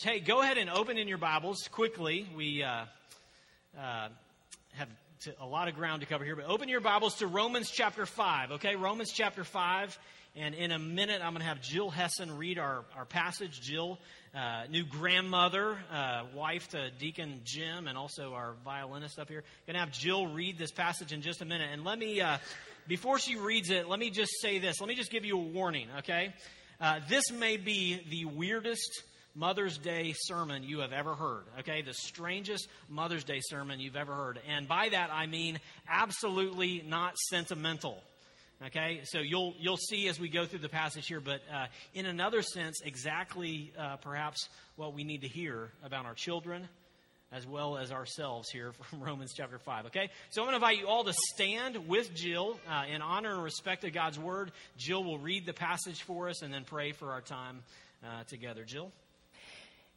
Hey, 0.00 0.20
go 0.20 0.40
ahead 0.40 0.56
and 0.56 0.70
open 0.70 0.96
in 0.96 1.06
your 1.06 1.18
Bibles 1.18 1.68
quickly. 1.70 2.26
We 2.34 2.62
uh, 2.62 2.86
uh, 3.78 4.08
have 4.72 4.88
a 5.38 5.46
lot 5.46 5.68
of 5.68 5.74
ground 5.74 6.00
to 6.00 6.06
cover 6.06 6.24
here, 6.24 6.34
but 6.34 6.46
open 6.46 6.70
your 6.70 6.80
Bibles 6.80 7.16
to 7.16 7.26
Romans 7.26 7.70
chapter 7.70 8.06
5, 8.06 8.52
okay? 8.52 8.74
Romans 8.74 9.12
chapter 9.12 9.44
5. 9.44 9.98
And 10.34 10.54
in 10.54 10.72
a 10.72 10.78
minute, 10.78 11.20
I'm 11.22 11.34
going 11.34 11.42
to 11.42 11.46
have 11.46 11.60
Jill 11.60 11.90
Hessen 11.90 12.38
read 12.38 12.58
our, 12.58 12.86
our 12.96 13.04
passage. 13.04 13.60
Jill, 13.60 13.98
uh, 14.34 14.62
new 14.70 14.82
grandmother, 14.82 15.76
uh, 15.92 16.22
wife 16.34 16.70
to 16.70 16.90
Deacon 16.98 17.42
Jim, 17.44 17.86
and 17.86 17.98
also 17.98 18.32
our 18.32 18.54
violinist 18.64 19.18
up 19.18 19.28
here. 19.28 19.44
Going 19.66 19.74
to 19.74 19.80
have 19.80 19.92
Jill 19.92 20.26
read 20.26 20.56
this 20.56 20.72
passage 20.72 21.12
in 21.12 21.20
just 21.20 21.42
a 21.42 21.44
minute. 21.44 21.68
And 21.70 21.84
let 21.84 21.98
me, 21.98 22.22
uh, 22.22 22.38
before 22.88 23.18
she 23.18 23.36
reads 23.36 23.68
it, 23.68 23.90
let 23.90 24.00
me 24.00 24.08
just 24.08 24.40
say 24.40 24.58
this. 24.58 24.80
Let 24.80 24.88
me 24.88 24.94
just 24.94 25.10
give 25.10 25.26
you 25.26 25.36
a 25.36 25.42
warning, 25.42 25.88
okay? 25.98 26.32
Uh, 26.80 27.00
this 27.10 27.30
may 27.30 27.58
be 27.58 28.00
the 28.08 28.24
weirdest 28.24 29.02
Mother's 29.34 29.78
Day 29.78 30.14
sermon 30.16 30.62
you 30.62 30.80
have 30.80 30.92
ever 30.92 31.14
heard. 31.14 31.44
Okay, 31.60 31.82
the 31.82 31.94
strangest 31.94 32.68
Mother's 32.88 33.24
Day 33.24 33.40
sermon 33.42 33.80
you've 33.80 33.96
ever 33.96 34.14
heard. 34.14 34.40
And 34.48 34.68
by 34.68 34.90
that 34.90 35.10
I 35.12 35.26
mean 35.26 35.58
absolutely 35.88 36.82
not 36.86 37.16
sentimental. 37.30 38.02
Okay, 38.66 39.00
so 39.04 39.18
you'll 39.18 39.54
you'll 39.58 39.76
see 39.76 40.06
as 40.08 40.20
we 40.20 40.28
go 40.28 40.44
through 40.44 40.60
the 40.60 40.68
passage 40.68 41.08
here, 41.08 41.20
but 41.20 41.40
uh, 41.52 41.66
in 41.94 42.06
another 42.06 42.42
sense, 42.42 42.80
exactly 42.84 43.72
uh, 43.76 43.96
perhaps 43.96 44.48
what 44.76 44.94
we 44.94 45.02
need 45.02 45.22
to 45.22 45.28
hear 45.28 45.70
about 45.82 46.06
our 46.06 46.14
children 46.14 46.68
as 47.32 47.46
well 47.46 47.78
as 47.78 47.90
ourselves 47.90 48.50
here 48.50 48.72
from 48.90 49.00
Romans 49.00 49.32
chapter 49.34 49.58
5. 49.58 49.86
Okay? 49.86 50.10
So 50.30 50.42
I'm 50.42 50.46
going 50.46 50.60
to 50.60 50.64
invite 50.64 50.78
you 50.78 50.86
all 50.86 51.04
to 51.04 51.14
stand 51.34 51.88
with 51.88 52.14
Jill 52.14 52.60
uh, 52.68 52.84
in 52.92 53.02
honor 53.02 53.32
and 53.32 53.42
respect 53.42 53.84
of 53.84 53.92
God's 53.92 54.18
word. 54.18 54.52
Jill 54.76 55.02
will 55.02 55.18
read 55.18 55.46
the 55.46 55.54
passage 55.54 56.02
for 56.02 56.28
us 56.28 56.42
and 56.42 56.52
then 56.52 56.64
pray 56.64 56.92
for 56.92 57.10
our 57.10 57.22
time 57.22 57.62
uh, 58.04 58.24
together. 58.24 58.64
Jill? 58.64 58.92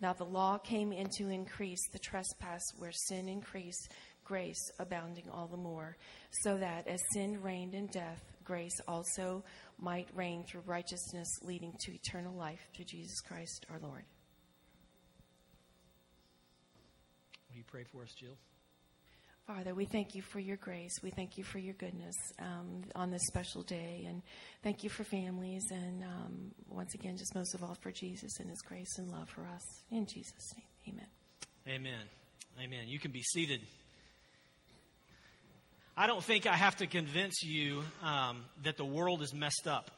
Now 0.00 0.12
the 0.12 0.24
law 0.24 0.58
came 0.58 0.92
in 0.92 1.08
to 1.16 1.28
increase 1.28 1.88
the 1.92 1.98
trespass 1.98 2.62
where 2.78 2.92
sin 2.92 3.28
increased, 3.28 3.90
grace 4.24 4.70
abounding 4.78 5.28
all 5.32 5.48
the 5.48 5.56
more, 5.56 5.96
so 6.30 6.56
that 6.58 6.86
as 6.86 7.02
sin 7.12 7.42
reigned 7.42 7.74
in 7.74 7.86
death, 7.88 8.22
grace 8.44 8.80
also 8.86 9.42
might 9.78 10.08
reign 10.14 10.44
through 10.44 10.62
righteousness, 10.66 11.28
leading 11.42 11.72
to 11.80 11.92
eternal 11.92 12.34
life 12.34 12.60
through 12.74 12.84
Jesus 12.84 13.20
Christ 13.20 13.66
our 13.70 13.80
Lord. 13.80 14.04
Will 17.50 17.56
you 17.56 17.64
pray 17.66 17.84
for 17.84 18.02
us, 18.02 18.12
Jill? 18.12 18.36
Father, 19.48 19.74
we 19.74 19.86
thank 19.86 20.14
you 20.14 20.20
for 20.20 20.40
your 20.40 20.58
grace. 20.58 20.92
We 21.02 21.08
thank 21.08 21.38
you 21.38 21.42
for 21.42 21.58
your 21.58 21.72
goodness 21.72 22.14
um, 22.38 22.82
on 22.94 23.10
this 23.10 23.22
special 23.28 23.62
day. 23.62 24.04
And 24.06 24.20
thank 24.62 24.84
you 24.84 24.90
for 24.90 25.04
families. 25.04 25.64
And 25.70 26.04
um, 26.04 26.50
once 26.68 26.92
again, 26.92 27.16
just 27.16 27.34
most 27.34 27.54
of 27.54 27.62
all 27.62 27.74
for 27.80 27.90
Jesus 27.90 28.30
and 28.40 28.50
his 28.50 28.60
grace 28.60 28.98
and 28.98 29.10
love 29.10 29.26
for 29.30 29.40
us. 29.46 29.62
In 29.90 30.04
Jesus' 30.04 30.52
name, 30.54 30.94
amen. 31.66 31.80
Amen. 31.80 32.06
Amen. 32.62 32.88
You 32.88 32.98
can 32.98 33.10
be 33.10 33.22
seated. 33.22 33.62
I 35.96 36.06
don't 36.06 36.22
think 36.22 36.46
I 36.46 36.54
have 36.54 36.76
to 36.76 36.86
convince 36.86 37.42
you 37.42 37.82
um, 38.02 38.44
that 38.64 38.76
the 38.76 38.84
world 38.84 39.22
is 39.22 39.32
messed 39.32 39.66
up. 39.66 39.90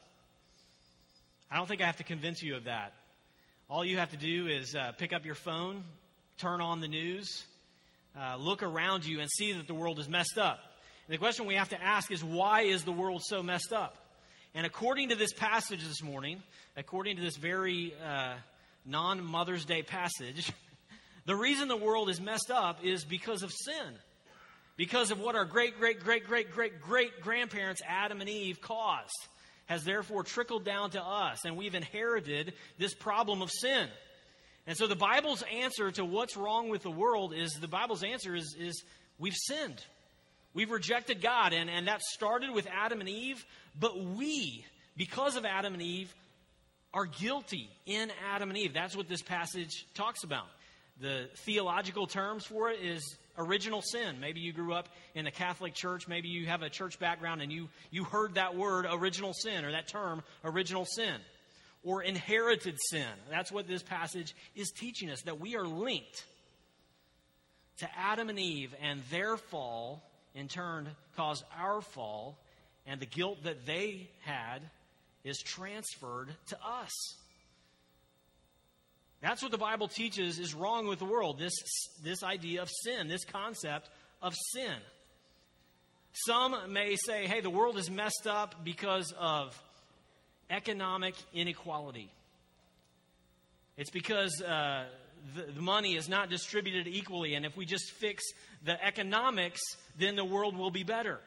I 1.51 1.57
don't 1.57 1.67
think 1.67 1.81
I 1.81 1.87
have 1.87 1.97
to 1.97 2.05
convince 2.05 2.41
you 2.41 2.55
of 2.55 2.63
that. 2.63 2.93
All 3.69 3.83
you 3.83 3.97
have 3.97 4.11
to 4.11 4.17
do 4.17 4.47
is 4.47 4.75
uh, 4.75 4.93
pick 4.97 5.11
up 5.11 5.25
your 5.25 5.35
phone, 5.35 5.83
turn 6.37 6.61
on 6.61 6.79
the 6.79 6.87
news, 6.87 7.43
uh, 8.19 8.37
look 8.37 8.63
around 8.63 9.05
you 9.05 9.19
and 9.19 9.29
see 9.29 9.53
that 9.53 9.67
the 9.67 9.73
world 9.73 9.99
is 9.99 10.09
messed 10.09 10.37
up. 10.37 10.59
And 11.07 11.13
the 11.13 11.17
question 11.17 11.45
we 11.45 11.55
have 11.55 11.69
to 11.69 11.81
ask 11.81 12.11
is 12.11 12.23
why 12.23 12.61
is 12.61 12.83
the 12.83 12.91
world 12.91 13.21
so 13.23 13.41
messed 13.41 13.73
up? 13.73 13.95
And 14.53 14.65
according 14.65 15.09
to 15.09 15.15
this 15.15 15.33
passage 15.33 15.85
this 15.87 16.03
morning, 16.03 16.43
according 16.75 17.15
to 17.15 17.21
this 17.21 17.37
very 17.37 17.93
uh, 18.05 18.33
non 18.85 19.23
Mother's 19.23 19.65
Day 19.65 19.81
passage, 19.81 20.51
the 21.25 21.35
reason 21.35 21.67
the 21.67 21.77
world 21.77 22.09
is 22.09 22.19
messed 22.19 22.51
up 22.51 22.83
is 22.83 23.05
because 23.05 23.43
of 23.43 23.51
sin. 23.51 23.95
Because 24.77 25.11
of 25.11 25.19
what 25.19 25.35
our 25.35 25.45
great, 25.45 25.77
great, 25.79 25.99
great, 25.99 26.25
great, 26.25 26.51
great, 26.51 26.81
great 26.81 27.21
grandparents, 27.21 27.81
Adam 27.87 28.19
and 28.19 28.29
Eve, 28.29 28.61
caused, 28.61 29.27
has 29.65 29.83
therefore 29.83 30.23
trickled 30.23 30.65
down 30.65 30.91
to 30.91 31.01
us. 31.01 31.45
And 31.45 31.55
we've 31.55 31.75
inherited 31.75 32.53
this 32.77 32.93
problem 32.93 33.41
of 33.41 33.51
sin. 33.51 33.87
And 34.67 34.77
so 34.77 34.87
the 34.87 34.95
Bible's 34.95 35.43
answer 35.53 35.91
to 35.91 36.05
what's 36.05 36.37
wrong 36.37 36.69
with 36.69 36.83
the 36.83 36.91
world 36.91 37.33
is 37.33 37.53
the 37.53 37.67
Bible's 37.67 38.03
answer 38.03 38.35
is, 38.35 38.55
is 38.59 38.83
we've 39.17 39.35
sinned. 39.35 39.83
We've 40.53 40.69
rejected 40.69 41.21
God. 41.21 41.53
And, 41.53 41.69
and 41.69 41.87
that 41.87 42.01
started 42.01 42.51
with 42.51 42.67
Adam 42.67 42.99
and 42.99 43.09
Eve. 43.09 43.43
But 43.79 43.99
we, 43.99 44.65
because 44.95 45.35
of 45.35 45.45
Adam 45.45 45.73
and 45.73 45.81
Eve, 45.81 46.13
are 46.93 47.05
guilty 47.05 47.69
in 47.85 48.11
Adam 48.33 48.49
and 48.49 48.57
Eve. 48.57 48.73
That's 48.73 48.95
what 48.95 49.07
this 49.07 49.21
passage 49.21 49.87
talks 49.93 50.23
about. 50.23 50.45
The 50.99 51.29
theological 51.37 52.05
terms 52.05 52.45
for 52.45 52.69
it 52.69 52.81
is 52.81 53.15
original 53.37 53.81
sin. 53.81 54.19
Maybe 54.19 54.41
you 54.41 54.53
grew 54.53 54.73
up 54.73 54.89
in 55.15 55.25
a 55.25 55.31
Catholic 55.31 55.73
church. 55.73 56.07
Maybe 56.07 56.27
you 56.27 56.45
have 56.45 56.61
a 56.61 56.69
church 56.69 56.99
background 56.99 57.41
and 57.41 57.51
you, 57.51 57.69
you 57.89 58.03
heard 58.03 58.35
that 58.35 58.55
word 58.55 58.85
original 58.91 59.33
sin 59.33 59.65
or 59.65 59.71
that 59.71 59.87
term 59.87 60.21
original 60.43 60.85
sin 60.85 61.15
or 61.83 62.03
inherited 62.03 62.77
sin. 62.89 63.07
That's 63.29 63.51
what 63.51 63.67
this 63.67 63.83
passage 63.83 64.35
is 64.55 64.71
teaching 64.71 65.09
us 65.09 65.21
that 65.23 65.39
we 65.39 65.55
are 65.55 65.65
linked 65.65 66.25
to 67.77 67.89
Adam 67.97 68.29
and 68.29 68.39
Eve, 68.39 68.75
and 68.81 69.01
their 69.09 69.37
fall 69.37 70.03
in 70.35 70.47
turn 70.47 70.89
caused 71.15 71.43
our 71.57 71.81
fall, 71.81 72.37
and 72.85 72.99
the 72.99 73.05
guilt 73.05 73.43
that 73.43 73.65
they 73.65 74.09
had 74.21 74.59
is 75.23 75.39
transferred 75.39 76.29
to 76.47 76.57
us. 76.63 76.91
That's 79.21 79.41
what 79.41 79.51
the 79.51 79.57
Bible 79.57 79.87
teaches 79.87 80.39
is 80.39 80.53
wrong 80.53 80.87
with 80.87 80.99
the 80.99 81.05
world 81.05 81.37
this, 81.37 81.53
this 82.03 82.23
idea 82.23 82.61
of 82.61 82.69
sin, 82.83 83.07
this 83.07 83.23
concept 83.25 83.89
of 84.21 84.35
sin. 84.53 84.75
Some 86.13 86.55
may 86.73 86.95
say, 86.95 87.27
hey, 87.27 87.41
the 87.41 87.49
world 87.49 87.77
is 87.77 87.89
messed 87.89 88.27
up 88.27 88.63
because 88.63 89.13
of 89.17 89.59
economic 90.51 91.15
inequality. 91.33 92.11
It's 93.77 93.89
because 93.89 94.41
uh, 94.41 94.85
the, 95.35 95.53
the 95.53 95.61
money 95.61 95.95
is 95.95 96.07
not 96.09 96.29
distributed 96.29 96.87
equally, 96.87 97.33
and 97.33 97.45
if 97.45 97.57
we 97.57 97.65
just 97.65 97.91
fix 97.91 98.23
the 98.63 98.83
economics, 98.85 99.61
then 99.97 100.15
the 100.15 100.25
world 100.25 100.55
will 100.55 100.71
be 100.71 100.83
better. 100.83 101.19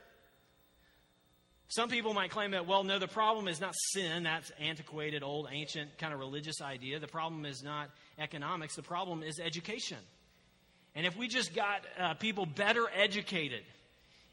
Some 1.68 1.88
people 1.88 2.14
might 2.14 2.30
claim 2.30 2.52
that, 2.52 2.66
well, 2.66 2.84
no, 2.84 2.98
the 2.98 3.08
problem 3.08 3.48
is 3.48 3.60
not 3.60 3.74
sin. 3.92 4.22
That's 4.22 4.52
antiquated, 4.60 5.22
old, 5.22 5.48
ancient 5.50 5.98
kind 5.98 6.12
of 6.12 6.20
religious 6.20 6.60
idea. 6.60 7.00
The 7.00 7.08
problem 7.08 7.46
is 7.46 7.62
not 7.64 7.90
economics. 8.18 8.76
The 8.76 8.82
problem 8.82 9.22
is 9.22 9.40
education. 9.40 9.98
And 10.94 11.06
if 11.06 11.16
we 11.16 11.26
just 11.26 11.54
got 11.54 11.80
uh, 11.98 12.14
people 12.14 12.46
better 12.46 12.84
educated, 12.94 13.62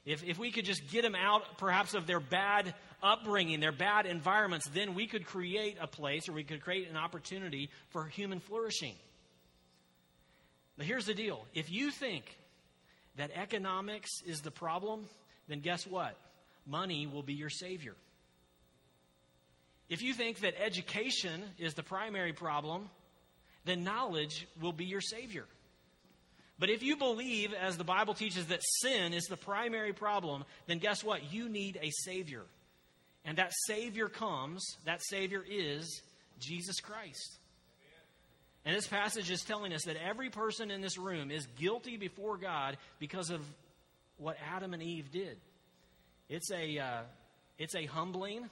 if, 0.05 0.23
if 0.23 0.37
we 0.37 0.51
could 0.51 0.65
just 0.65 0.87
get 0.91 1.03
them 1.03 1.15
out, 1.15 1.57
perhaps, 1.57 1.93
of 1.93 2.05
their 2.05 2.19
bad 2.19 2.75
upbringing, 3.03 3.59
their 3.59 3.71
bad 3.71 4.05
environments, 4.05 4.67
then 4.69 4.95
we 4.95 5.07
could 5.07 5.25
create 5.25 5.77
a 5.79 5.87
place 5.87 6.29
or 6.29 6.33
we 6.33 6.43
could 6.43 6.61
create 6.61 6.89
an 6.89 6.97
opportunity 6.97 7.69
for 7.89 8.05
human 8.05 8.39
flourishing. 8.39 8.95
But 10.77 10.85
here's 10.85 11.05
the 11.05 11.13
deal 11.13 11.45
if 11.53 11.71
you 11.71 11.91
think 11.91 12.25
that 13.17 13.31
economics 13.35 14.09
is 14.25 14.41
the 14.41 14.51
problem, 14.51 15.05
then 15.47 15.59
guess 15.59 15.85
what? 15.85 16.15
Money 16.65 17.07
will 17.07 17.23
be 17.23 17.33
your 17.33 17.49
savior. 17.49 17.95
If 19.89 20.01
you 20.01 20.13
think 20.13 20.39
that 20.39 20.53
education 20.63 21.43
is 21.57 21.73
the 21.73 21.83
primary 21.83 22.31
problem, 22.31 22.89
then 23.65 23.83
knowledge 23.83 24.47
will 24.61 24.71
be 24.71 24.85
your 24.85 25.01
savior. 25.01 25.45
But 26.61 26.69
if 26.69 26.83
you 26.83 26.95
believe, 26.95 27.53
as 27.53 27.75
the 27.75 27.83
Bible 27.83 28.13
teaches, 28.13 28.45
that 28.47 28.61
sin 28.61 29.13
is 29.13 29.25
the 29.25 29.35
primary 29.35 29.93
problem, 29.93 30.45
then 30.67 30.77
guess 30.77 31.03
what? 31.03 31.33
You 31.33 31.49
need 31.49 31.79
a 31.81 31.89
Savior. 31.89 32.43
And 33.25 33.37
that 33.37 33.51
Savior 33.67 34.09
comes, 34.09 34.77
that 34.85 35.01
Savior 35.03 35.43
is 35.47 36.01
Jesus 36.39 36.79
Christ. 36.79 37.37
And 38.65 38.75
this 38.75 38.87
passage 38.87 39.31
is 39.31 39.43
telling 39.43 39.73
us 39.73 39.85
that 39.85 39.95
every 39.97 40.29
person 40.29 40.69
in 40.69 40.81
this 40.81 40.97
room 40.97 41.31
is 41.31 41.47
guilty 41.57 41.97
before 41.97 42.37
God 42.37 42.77
because 42.99 43.29
of 43.29 43.41
what 44.17 44.37
Adam 44.53 44.73
and 44.73 44.83
Eve 44.83 45.11
did. 45.11 45.37
It's 46.29 46.51
a, 46.51 46.77
uh, 46.77 47.01
it's 47.57 47.75
a 47.75 47.85
humbling, 47.85 48.49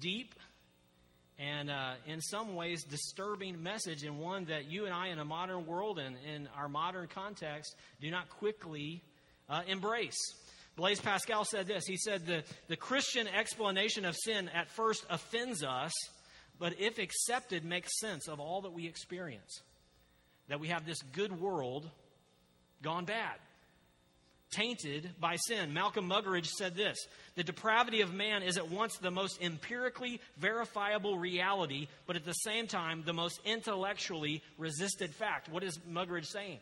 deep, 0.00 0.34
and 1.38 1.70
uh, 1.70 1.94
in 2.06 2.22
some 2.22 2.54
ways 2.54 2.84
disturbing 2.84 3.62
message, 3.62 4.02
and 4.02 4.18
one 4.18 4.46
that 4.46 4.70
you 4.70 4.86
and 4.86 4.94
I, 4.94 5.08
in 5.08 5.18
a 5.18 5.24
modern 5.24 5.66
world 5.66 5.98
and 5.98 6.16
in 6.34 6.48
our 6.56 6.68
modern 6.68 7.08
context, 7.08 7.76
do 8.00 8.10
not 8.10 8.30
quickly 8.30 9.02
uh, 9.50 9.60
embrace. 9.66 10.34
Blaise 10.76 11.00
Pascal 11.00 11.44
said 11.44 11.66
this. 11.66 11.86
He 11.86 11.96
said, 11.96 12.26
the, 12.26 12.44
the 12.68 12.76
Christian 12.76 13.26
explanation 13.26 14.04
of 14.04 14.14
sin 14.14 14.50
at 14.50 14.70
first 14.70 15.04
offends 15.08 15.64
us, 15.64 15.92
but 16.58 16.78
if 16.78 16.98
accepted, 16.98 17.64
makes 17.64 17.98
sense 17.98 18.28
of 18.28 18.40
all 18.40 18.62
that 18.62 18.72
we 18.72 18.86
experience. 18.86 19.62
That 20.48 20.60
we 20.60 20.68
have 20.68 20.86
this 20.86 21.00
good 21.12 21.40
world 21.40 21.88
gone 22.82 23.06
bad 23.06 23.36
tainted 24.50 25.10
by 25.20 25.36
sin. 25.36 25.72
Malcolm 25.72 26.08
Muggeridge 26.08 26.46
said 26.46 26.74
this 26.74 26.96
The 27.34 27.44
depravity 27.44 28.00
of 28.00 28.12
man 28.12 28.42
is 28.42 28.56
at 28.56 28.70
once 28.70 28.96
the 28.96 29.10
most 29.10 29.40
empirically 29.42 30.20
verifiable 30.38 31.18
reality, 31.18 31.88
but 32.06 32.16
at 32.16 32.24
the 32.24 32.32
same 32.32 32.66
time, 32.66 33.02
the 33.04 33.12
most 33.12 33.40
intellectually 33.44 34.42
resisted 34.58 35.14
fact. 35.14 35.48
What 35.48 35.62
is 35.62 35.78
Muggeridge 35.90 36.26
saying? 36.26 36.58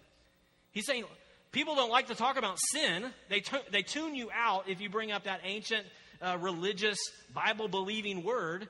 He's 0.72 0.87
saying 0.87 1.05
people 1.54 1.74
don't 1.74 1.90
like 1.90 2.08
to 2.08 2.14
talk 2.14 2.36
about 2.36 2.58
sin, 2.72 3.06
they, 3.30 3.40
t- 3.40 3.56
they 3.70 3.82
tune 3.82 4.14
you 4.14 4.28
out 4.34 4.68
if 4.68 4.80
you 4.80 4.90
bring 4.90 5.10
up 5.12 5.24
that 5.24 5.40
ancient 5.44 5.86
uh, 6.20 6.36
religious, 6.40 6.98
Bible 7.32 7.68
believing 7.68 8.22
word. 8.22 8.68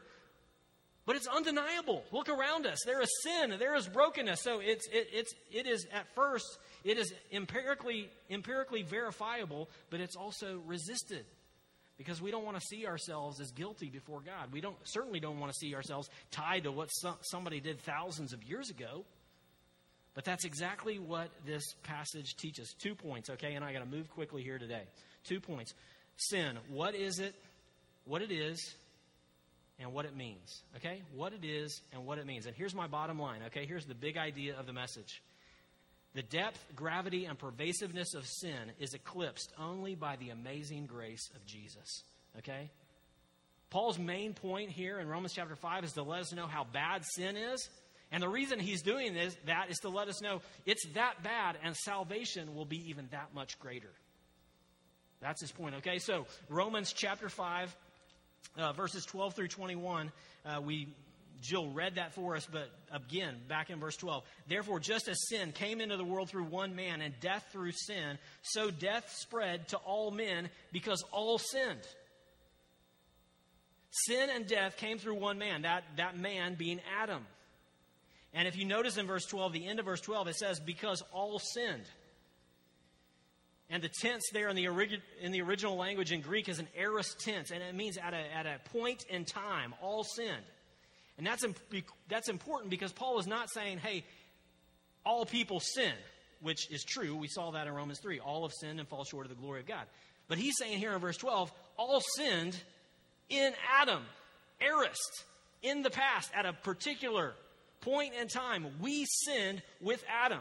But 1.07 1.17
it's 1.17 1.27
undeniable. 1.27 2.03
Look 2.13 2.29
around 2.29 2.67
us. 2.67 2.79
There 2.87 3.03
is 3.03 3.11
sin. 3.23 3.57
There 3.59 3.75
is 3.75 3.89
brokenness. 3.89 4.41
So 4.41 4.61
it's, 4.61 4.87
it, 4.89 5.09
it's, 5.13 5.35
it 5.53 5.67
is 5.67 5.87
at 5.93 6.07
first 6.15 6.47
it 6.85 6.99
is 6.99 7.13
empirically, 7.33 8.11
empirically 8.31 8.83
verifiable, 8.83 9.71
but 9.89 10.01
it's 10.01 10.17
also 10.17 10.61
resisted 10.67 11.25
because 11.97 12.21
we 12.21 12.31
don't 12.31 12.45
want 12.45 12.59
to 12.59 12.63
see 12.67 12.87
ourselves 12.87 13.41
as 13.41 13.51
guilty 13.53 13.89
before 13.89 14.21
God. 14.21 14.53
We 14.53 14.61
don't, 14.61 14.77
certainly 14.85 15.19
don't 15.19 15.41
want 15.41 15.51
to 15.51 15.59
see 15.59 15.75
ourselves 15.75 16.11
tied 16.31 16.65
to 16.65 16.73
what 16.73 16.91
somebody 17.23 17.61
did 17.61 17.81
thousands 17.81 18.35
of 18.35 18.45
years 18.45 18.69
ago. 18.69 19.05
But 20.15 20.25
that's 20.25 20.45
exactly 20.45 20.99
what 20.99 21.29
this 21.45 21.75
passage 21.83 22.37
teaches. 22.37 22.75
Two 22.79 22.95
points, 22.95 23.31
okay? 23.31 23.55
And 23.55 23.65
I 23.65 23.73
got 23.73 23.81
to 23.81 23.87
move 23.87 24.09
quickly 24.11 24.43
here 24.43 24.59
today. 24.59 24.83
Two 25.25 25.41
points. 25.41 25.75
Sin, 26.17 26.57
what 26.69 26.95
is 26.95 27.19
it, 27.19 27.35
what 28.05 28.23
it 28.23 28.31
is, 28.31 28.75
and 29.81 29.93
what 29.93 30.05
it 30.05 30.17
means, 30.17 30.63
okay? 30.77 31.03
What 31.15 31.33
it 31.33 31.45
is 31.45 31.81
and 31.93 32.07
what 32.07 32.19
it 32.19 32.27
means. 32.27 32.47
And 32.47 32.55
here's 32.55 32.75
my 32.75 32.87
bottom 32.87 33.19
line, 33.19 33.41
okay? 33.47 33.67
Here's 33.67 33.87
the 33.87 33.95
big 33.95 34.17
idea 34.17 34.57
of 34.57 34.67
the 34.67 34.73
message. 34.73 35.21
The 36.15 36.23
depth, 36.23 36.65
gravity, 36.77 37.25
and 37.25 37.37
pervasiveness 37.37 38.15
of 38.15 38.25
sin 38.25 38.71
is 38.79 38.95
eclipsed 38.95 39.53
only 39.59 39.97
by 39.97 40.15
the 40.17 40.31
amazing 40.31 40.87
grace 40.87 41.29
of 41.35 41.45
Jesus. 41.45 42.05
Okay? 42.39 42.71
Paul's 43.71 43.99
main 43.99 44.33
point 44.33 44.71
here 44.71 45.01
in 45.01 45.09
Romans 45.09 45.33
chapter 45.35 45.57
5 45.57 45.85
is 45.85 45.93
to 45.95 46.05
let 46.05 46.21
us 46.21 46.33
know 46.33 46.47
how 46.47 46.65
bad 46.73 47.03
sin 47.17 47.37
is. 47.37 47.69
And 48.15 48.23
the 48.23 48.29
reason 48.29 48.61
he's 48.61 48.81
doing 48.81 49.13
this, 49.13 49.37
that 49.47 49.71
is 49.71 49.79
to 49.79 49.89
let 49.89 50.07
us 50.07 50.23
know 50.23 50.41
it's 50.65 50.87
that 50.95 51.25
bad 51.25 51.59
and 51.65 51.77
salvation 51.77 52.55
will 52.55 52.65
be 52.65 52.89
even 52.89 53.09
that 53.11 53.35
much 53.35 53.59
greater. 53.59 53.91
That's 55.21 55.41
his 55.41 55.51
point. 55.51 55.75
Okay, 55.79 55.99
so 55.99 56.25
Romans 56.49 56.93
chapter 56.93 57.29
5, 57.29 57.77
uh, 58.57 58.73
verses 58.75 59.05
12 59.05 59.35
through 59.35 59.49
21, 59.49 60.13
uh, 60.47 60.61
we 60.61 60.95
Jill 61.43 61.71
read 61.71 61.97
that 61.97 62.15
for 62.15 62.37
us, 62.37 62.47
but 62.47 62.71
again, 62.93 63.35
back 63.49 63.69
in 63.69 63.81
verse 63.81 63.97
12. 63.97 64.23
Therefore, 64.47 64.79
just 64.79 65.09
as 65.09 65.19
sin 65.29 65.51
came 65.51 65.81
into 65.81 65.97
the 65.97 66.05
world 66.05 66.31
through 66.31 66.45
one 66.45 66.77
man 66.77 67.01
and 67.01 67.19
death 67.19 67.45
through 67.51 67.73
sin, 67.73 68.17
so 68.43 68.71
death 68.71 69.13
spread 69.19 69.67
to 69.71 69.77
all 69.79 70.13
men 70.13 70.51
because 70.71 71.03
all 71.11 71.39
sinned. 71.39 71.83
Sin 73.91 74.31
and 74.31 74.47
death 74.47 74.77
came 74.77 74.99
through 74.99 75.17
one 75.17 75.39
man, 75.39 75.63
that, 75.63 75.83
that 75.97 76.17
man 76.17 76.55
being 76.55 76.81
Adam. 77.01 77.27
And 78.35 78.49
if 78.49 78.57
you 78.57 78.65
notice 78.65 78.99
in 78.99 79.07
verse 79.07 79.25
12, 79.27 79.53
the 79.53 79.67
end 79.67 79.79
of 79.79 79.85
verse 79.85 80.01
12, 80.01 80.29
it 80.29 80.37
says, 80.37 80.59
because 80.59 81.03
all 81.13 81.39
sinned. 81.39 81.85
And 83.71 83.83
the 83.83 83.89
tense 83.89 84.25
there 84.33 84.49
in 84.49 84.57
the, 84.57 84.67
in 85.23 85.33
the 85.33 85.41
original 85.41 85.77
language 85.77 86.13
in 86.13 86.21
Greek 86.21 86.49
is 86.49 86.59
an 86.59 86.69
aorist 86.77 87.21
tense, 87.21 87.51
and 87.51 87.63
it 87.63 87.75
means 87.75 87.97
at 87.97 88.13
a, 88.13 88.37
at 88.37 88.47
a 88.47 88.59
point 88.71 89.05
in 89.09 89.25
time, 89.25 89.73
all 89.81 90.05
sinned. 90.05 90.45
And 91.17 91.27
that's, 91.27 91.45
imp- 91.45 91.61
that's 92.09 92.29
important 92.29 92.71
because 92.71 92.93
Paul 92.93 93.21
is 93.21 93.27
not 93.27 93.51
saying, 93.51 93.79
hey, 93.79 94.05
all 95.07 95.25
people 95.25 95.61
sin, 95.61 95.93
which 96.41 96.71
is 96.73 96.83
true. 96.83 97.17
We 97.17 97.29
saw 97.29 97.53
that 97.53 97.69
in 97.69 97.73
Romans 97.73 98.01
3. 98.01 98.19
All 98.19 98.43
have 98.43 98.53
sinned 98.53 98.81
and 98.81 98.89
fall 98.89 99.05
short 99.05 99.27
of 99.27 99.31
the 99.31 99.41
glory 99.41 99.61
of 99.61 99.67
God. 99.67 99.87
But 100.27 100.39
he's 100.39 100.55
saying 100.59 100.79
here 100.79 100.93
in 100.93 101.01
verse 101.01 101.17
12, 101.17 101.53
all 101.77 102.03
sinned 102.17 102.57
in 103.29 103.53
Adam, 103.81 104.03
aorist, 104.61 105.25
in 105.63 105.83
the 105.83 105.91
past, 105.91 106.31
at 106.35 106.47
a 106.47 106.53
particular 106.53 107.35
point 107.85 108.15
in 108.21 108.29
time. 108.29 108.67
We 108.81 109.07
sinned 109.07 109.63
with 109.81 110.03
Adam. 110.09 110.41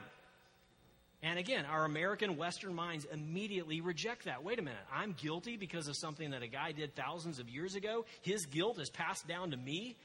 And 1.22 1.40
again, 1.40 1.66
our 1.66 1.86
American 1.86 2.36
Western 2.36 2.76
minds 2.76 3.06
immediately 3.12 3.80
reject 3.80 4.26
that. 4.26 4.44
Wait 4.44 4.60
a 4.60 4.62
minute, 4.62 4.80
I'm 4.94 5.14
guilty 5.14 5.56
because 5.56 5.88
of 5.88 5.96
something 5.98 6.32
that 6.32 6.44
a 6.44 6.48
guy 6.48 6.74
did 6.74 6.96
thousands 6.96 7.40
of 7.40 7.48
years 7.48 7.76
ago. 7.76 8.06
His 8.22 8.46
guilt 8.46 8.78
is 8.82 8.90
passed 8.90 9.26
down 9.26 9.52
to 9.52 9.58
me, 9.58 9.96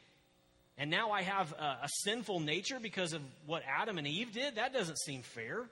and 0.78 0.90
now 0.90 1.10
I 1.10 1.22
have 1.22 1.52
a, 1.52 1.78
a, 1.82 1.88
sinful 2.04 2.38
nature 2.38 2.78
because 2.80 3.14
of 3.14 3.22
what 3.46 3.64
Adam 3.66 3.98
and 3.98 4.06
Eve 4.06 4.32
did? 4.32 4.54
That 4.54 4.72
doesn't 4.72 4.98
seem 5.00 5.22
fair. 5.22 5.68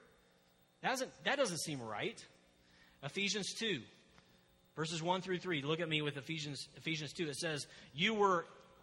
That 0.81 0.89
doesn't, 0.89 1.11
that 1.23 1.37
doesn't 1.37 1.59
seem 1.59 1.81
right. 1.81 2.21
Ephesians 3.01 3.53
2, 3.57 3.79
verses 4.75 5.01
1 5.01 5.21
through 5.21 5.37
3. 5.37 5.61
Look 5.61 5.79
at 5.79 5.87
me 5.87 6.01
with 6.01 6.17
Ephesians, 6.17 6.67
Ephesians 6.75 7.13
2. 7.13 7.29
It 7.29 7.35
says, 7.37 7.67
You 7.93 8.15
were, 8.15 8.45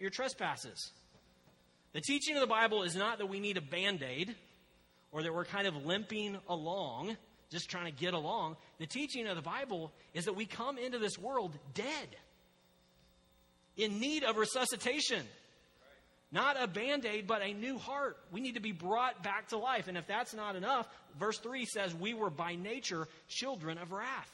your 0.00 0.10
trespasses. 0.10 0.90
The 1.92 2.00
teaching 2.00 2.36
of 2.36 2.40
the 2.40 2.46
Bible 2.46 2.82
is 2.82 2.96
not 2.96 3.18
that 3.18 3.26
we 3.26 3.38
need 3.40 3.56
a 3.56 3.62
band 3.62 4.02
aid 4.02 4.34
or 5.12 5.22
that 5.22 5.32
we're 5.32 5.44
kind 5.44 5.66
of 5.66 5.84
limping 5.84 6.38
along 6.48 7.16
just 7.50 7.68
trying 7.68 7.86
to 7.86 7.90
get 7.90 8.14
along. 8.14 8.56
The 8.78 8.86
teaching 8.86 9.26
of 9.26 9.36
the 9.36 9.42
Bible 9.42 9.92
is 10.14 10.24
that 10.24 10.34
we 10.34 10.46
come 10.46 10.78
into 10.78 10.98
this 10.98 11.18
world 11.18 11.56
dead, 11.74 12.16
in 13.76 14.00
need 14.00 14.24
of 14.24 14.36
resuscitation. 14.36 15.22
Not 16.32 16.62
a 16.62 16.68
band 16.68 17.04
aid, 17.04 17.26
but 17.26 17.42
a 17.42 17.52
new 17.52 17.76
heart. 17.76 18.16
We 18.30 18.40
need 18.40 18.54
to 18.54 18.60
be 18.60 18.70
brought 18.70 19.24
back 19.24 19.48
to 19.48 19.58
life. 19.58 19.88
And 19.88 19.96
if 19.96 20.06
that's 20.06 20.32
not 20.32 20.54
enough, 20.54 20.88
verse 21.18 21.38
3 21.38 21.66
says, 21.66 21.92
We 21.92 22.14
were 22.14 22.30
by 22.30 22.54
nature 22.54 23.08
children 23.26 23.78
of 23.78 23.90
wrath. 23.90 24.30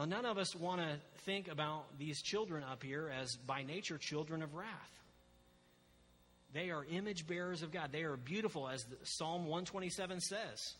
Now, 0.00 0.06
none 0.06 0.24
of 0.24 0.38
us 0.38 0.56
want 0.56 0.80
to 0.80 0.96
think 1.26 1.48
about 1.48 1.84
these 1.98 2.22
children 2.22 2.64
up 2.64 2.82
here 2.82 3.12
as 3.20 3.36
by 3.36 3.64
nature 3.64 3.98
children 3.98 4.42
of 4.42 4.54
wrath. 4.54 4.90
They 6.54 6.70
are 6.70 6.86
image 6.90 7.26
bearers 7.26 7.62
of 7.62 7.70
God. 7.70 7.90
They 7.92 8.04
are 8.04 8.16
beautiful, 8.16 8.66
as 8.66 8.82
Psalm 9.02 9.42
127 9.42 10.20
says. 10.20 10.74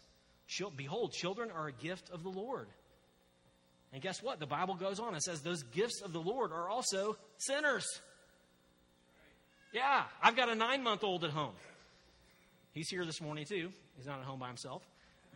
Behold, 0.74 1.12
children 1.12 1.50
are 1.50 1.68
a 1.68 1.72
gift 1.72 2.08
of 2.08 2.22
the 2.22 2.30
Lord. 2.30 2.66
And 3.92 4.00
guess 4.00 4.22
what? 4.22 4.40
The 4.40 4.46
Bible 4.46 4.74
goes 4.74 4.98
on 4.98 5.12
and 5.12 5.22
says 5.22 5.42
those 5.42 5.64
gifts 5.64 6.00
of 6.00 6.14
the 6.14 6.20
Lord 6.22 6.50
are 6.50 6.70
also 6.70 7.18
sinners. 7.36 7.84
Yeah, 9.74 10.04
I've 10.22 10.34
got 10.34 10.48
a 10.48 10.54
nine 10.54 10.82
month 10.82 11.04
old 11.04 11.24
at 11.24 11.30
home. 11.30 11.52
He's 12.72 12.88
here 12.88 13.04
this 13.04 13.20
morning 13.20 13.44
too. 13.44 13.68
He's 13.98 14.06
not 14.06 14.20
at 14.20 14.24
home 14.24 14.40
by 14.40 14.48
himself. 14.48 14.82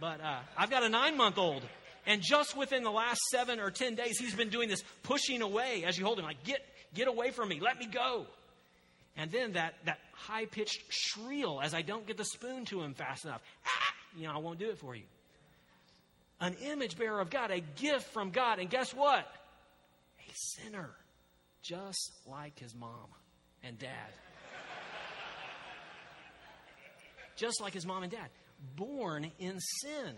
But 0.00 0.22
uh, 0.22 0.38
I've 0.56 0.70
got 0.70 0.84
a 0.84 0.88
nine 0.88 1.18
month 1.18 1.36
old. 1.36 1.62
And 2.06 2.20
just 2.22 2.56
within 2.56 2.82
the 2.82 2.90
last 2.90 3.20
seven 3.30 3.60
or 3.60 3.70
ten 3.70 3.94
days, 3.94 4.18
he's 4.18 4.34
been 4.34 4.50
doing 4.50 4.68
this 4.68 4.82
pushing 5.02 5.42
away 5.42 5.84
as 5.86 5.98
you 5.98 6.04
hold 6.04 6.18
him, 6.18 6.24
like, 6.24 6.44
get, 6.44 6.60
get 6.94 7.08
away 7.08 7.30
from 7.30 7.48
me, 7.48 7.60
let 7.60 7.78
me 7.78 7.86
go. 7.86 8.26
And 9.16 9.30
then 9.30 9.52
that, 9.52 9.74
that 9.84 9.98
high 10.12 10.46
pitched 10.46 10.82
shrill 10.88 11.60
as 11.62 11.72
I 11.72 11.82
don't 11.82 12.06
get 12.06 12.16
the 12.16 12.24
spoon 12.24 12.64
to 12.66 12.82
him 12.82 12.94
fast 12.94 13.24
enough. 13.24 13.42
Ah, 13.64 13.94
you 14.16 14.26
know, 14.26 14.34
I 14.34 14.38
won't 14.38 14.58
do 14.58 14.70
it 14.70 14.78
for 14.78 14.94
you. 14.94 15.04
An 16.40 16.54
image 16.64 16.98
bearer 16.98 17.20
of 17.20 17.30
God, 17.30 17.50
a 17.50 17.60
gift 17.60 18.12
from 18.12 18.30
God. 18.30 18.58
And 18.58 18.68
guess 18.68 18.92
what? 18.92 19.24
A 20.18 20.32
sinner, 20.34 20.90
just 21.62 22.12
like 22.26 22.58
his 22.58 22.74
mom 22.74 23.08
and 23.62 23.78
dad. 23.78 24.10
just 27.36 27.60
like 27.60 27.72
his 27.72 27.86
mom 27.86 28.02
and 28.02 28.12
dad. 28.12 28.28
Born 28.76 29.30
in 29.38 29.58
sin 29.60 30.14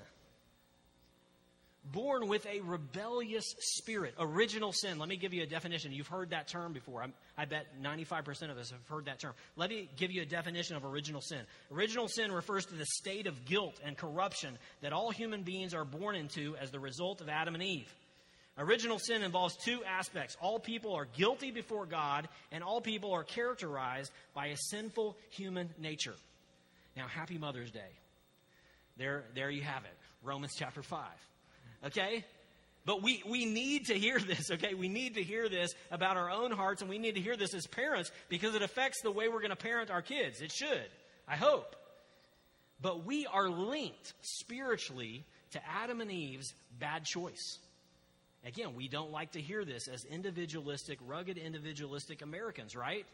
born 1.93 2.28
with 2.28 2.47
a 2.47 2.61
rebellious 2.61 3.55
spirit. 3.59 4.14
Original 4.19 4.73
sin. 4.73 4.99
Let 4.99 5.09
me 5.09 5.16
give 5.16 5.33
you 5.33 5.43
a 5.43 5.47
definition. 5.47 5.93
You've 5.93 6.07
heard 6.07 6.31
that 6.31 6.49
term 6.49 6.73
before. 6.73 7.02
I'm, 7.02 7.12
i 7.37 7.45
bet 7.45 7.66
95% 7.83 8.50
of 8.50 8.59
us 8.59 8.71
have 8.71 8.87
heard 8.88 9.07
that 9.07 9.21
term. 9.21 9.33
Let 9.57 9.71
me 9.71 9.88
give 9.97 10.11
you 10.11 10.23
a 10.23 10.26
definition 10.26 10.76
of 10.76 10.85
original 10.85 11.21
sin. 11.21 11.40
Original 11.73 12.09
sin 12.09 12.33
refers 12.33 12.66
to 12.66 12.75
the 12.75 12.87
state 12.87 13.26
of 13.26 13.45
guilt 13.45 13.81
and 13.85 13.97
corruption 13.97 14.59
that 14.83 14.93
all 14.93 15.11
human 15.11 15.43
beings 15.43 15.75
are 15.75 15.85
born 15.85 16.16
into 16.16 16.57
as 16.57 16.71
the 16.71 16.81
result 16.81 17.21
of 17.21 17.28
Adam 17.28 17.55
and 17.55 17.62
Eve. 17.62 17.93
Original 18.59 18.99
sin 18.99 19.23
involves 19.23 19.55
two 19.57 19.85
aspects. 19.85 20.37
All 20.40 20.59
people 20.59 20.95
are 20.95 21.07
guilty 21.16 21.50
before 21.50 21.85
God, 21.85 22.26
and 22.50 22.64
all 22.64 22.81
people 22.81 23.12
are 23.12 23.23
characterized 23.23 24.11
by 24.35 24.47
a 24.47 24.57
sinful 24.57 25.16
human 25.28 25.69
nature. 25.78 26.14
Now, 26.97 27.07
happy 27.07 27.37
Mother's 27.37 27.71
Day. 27.71 27.90
There, 28.97 29.25
there 29.35 29.50
you 29.50 29.61
have 29.62 29.85
it. 29.85 29.95
Romans 30.23 30.55
chapter 30.57 30.83
5. 30.83 31.00
Okay? 31.85 32.25
But 32.85 33.02
we, 33.02 33.23
we 33.28 33.45
need 33.45 33.87
to 33.87 33.95
hear 33.95 34.18
this, 34.21 34.50
okay? 34.52 34.75
We 34.75 34.88
need 34.88 35.16
to 35.16 35.23
hear 35.23 35.49
this 35.49 35.75
about 35.90 36.16
our 36.16 36.30
own 36.30 36.52
hearts, 36.52 36.83
and 36.83 36.88
we 36.88 36.99
need 36.99 37.16
to 37.16 37.21
hear 37.21 37.37
this 37.37 37.52
as 37.52 37.66
parents 37.66 38.12
because 38.28 38.54
it 38.54 38.62
affects 38.62 39.02
the 39.02 39.11
way 39.11 39.28
we're 39.28 39.40
going 39.40 39.50
to 39.50 39.56
parent 39.56 39.90
our 39.90 40.02
kids. 40.02 40.40
It 40.40 40.52
should, 40.52 40.88
I 41.26 41.35
hope. 41.35 41.75
But 42.80 43.04
we 43.04 43.26
are 43.26 43.49
linked 43.49 44.12
spiritually 44.23 45.25
to 45.50 45.61
Adam 45.68 46.00
and 46.00 46.12
Eve's 46.12 46.54
bad 46.78 47.04
choice. 47.04 47.59
Again, 48.47 48.76
we 48.76 48.87
don't 48.87 49.11
like 49.11 49.33
to 49.33 49.40
hear 49.40 49.64
this 49.64 49.88
as 49.88 50.04
individualistic, 50.04 50.99
rugged 51.04 51.38
individualistic 51.38 52.23
Americans, 52.23 52.76
right? 52.76 53.04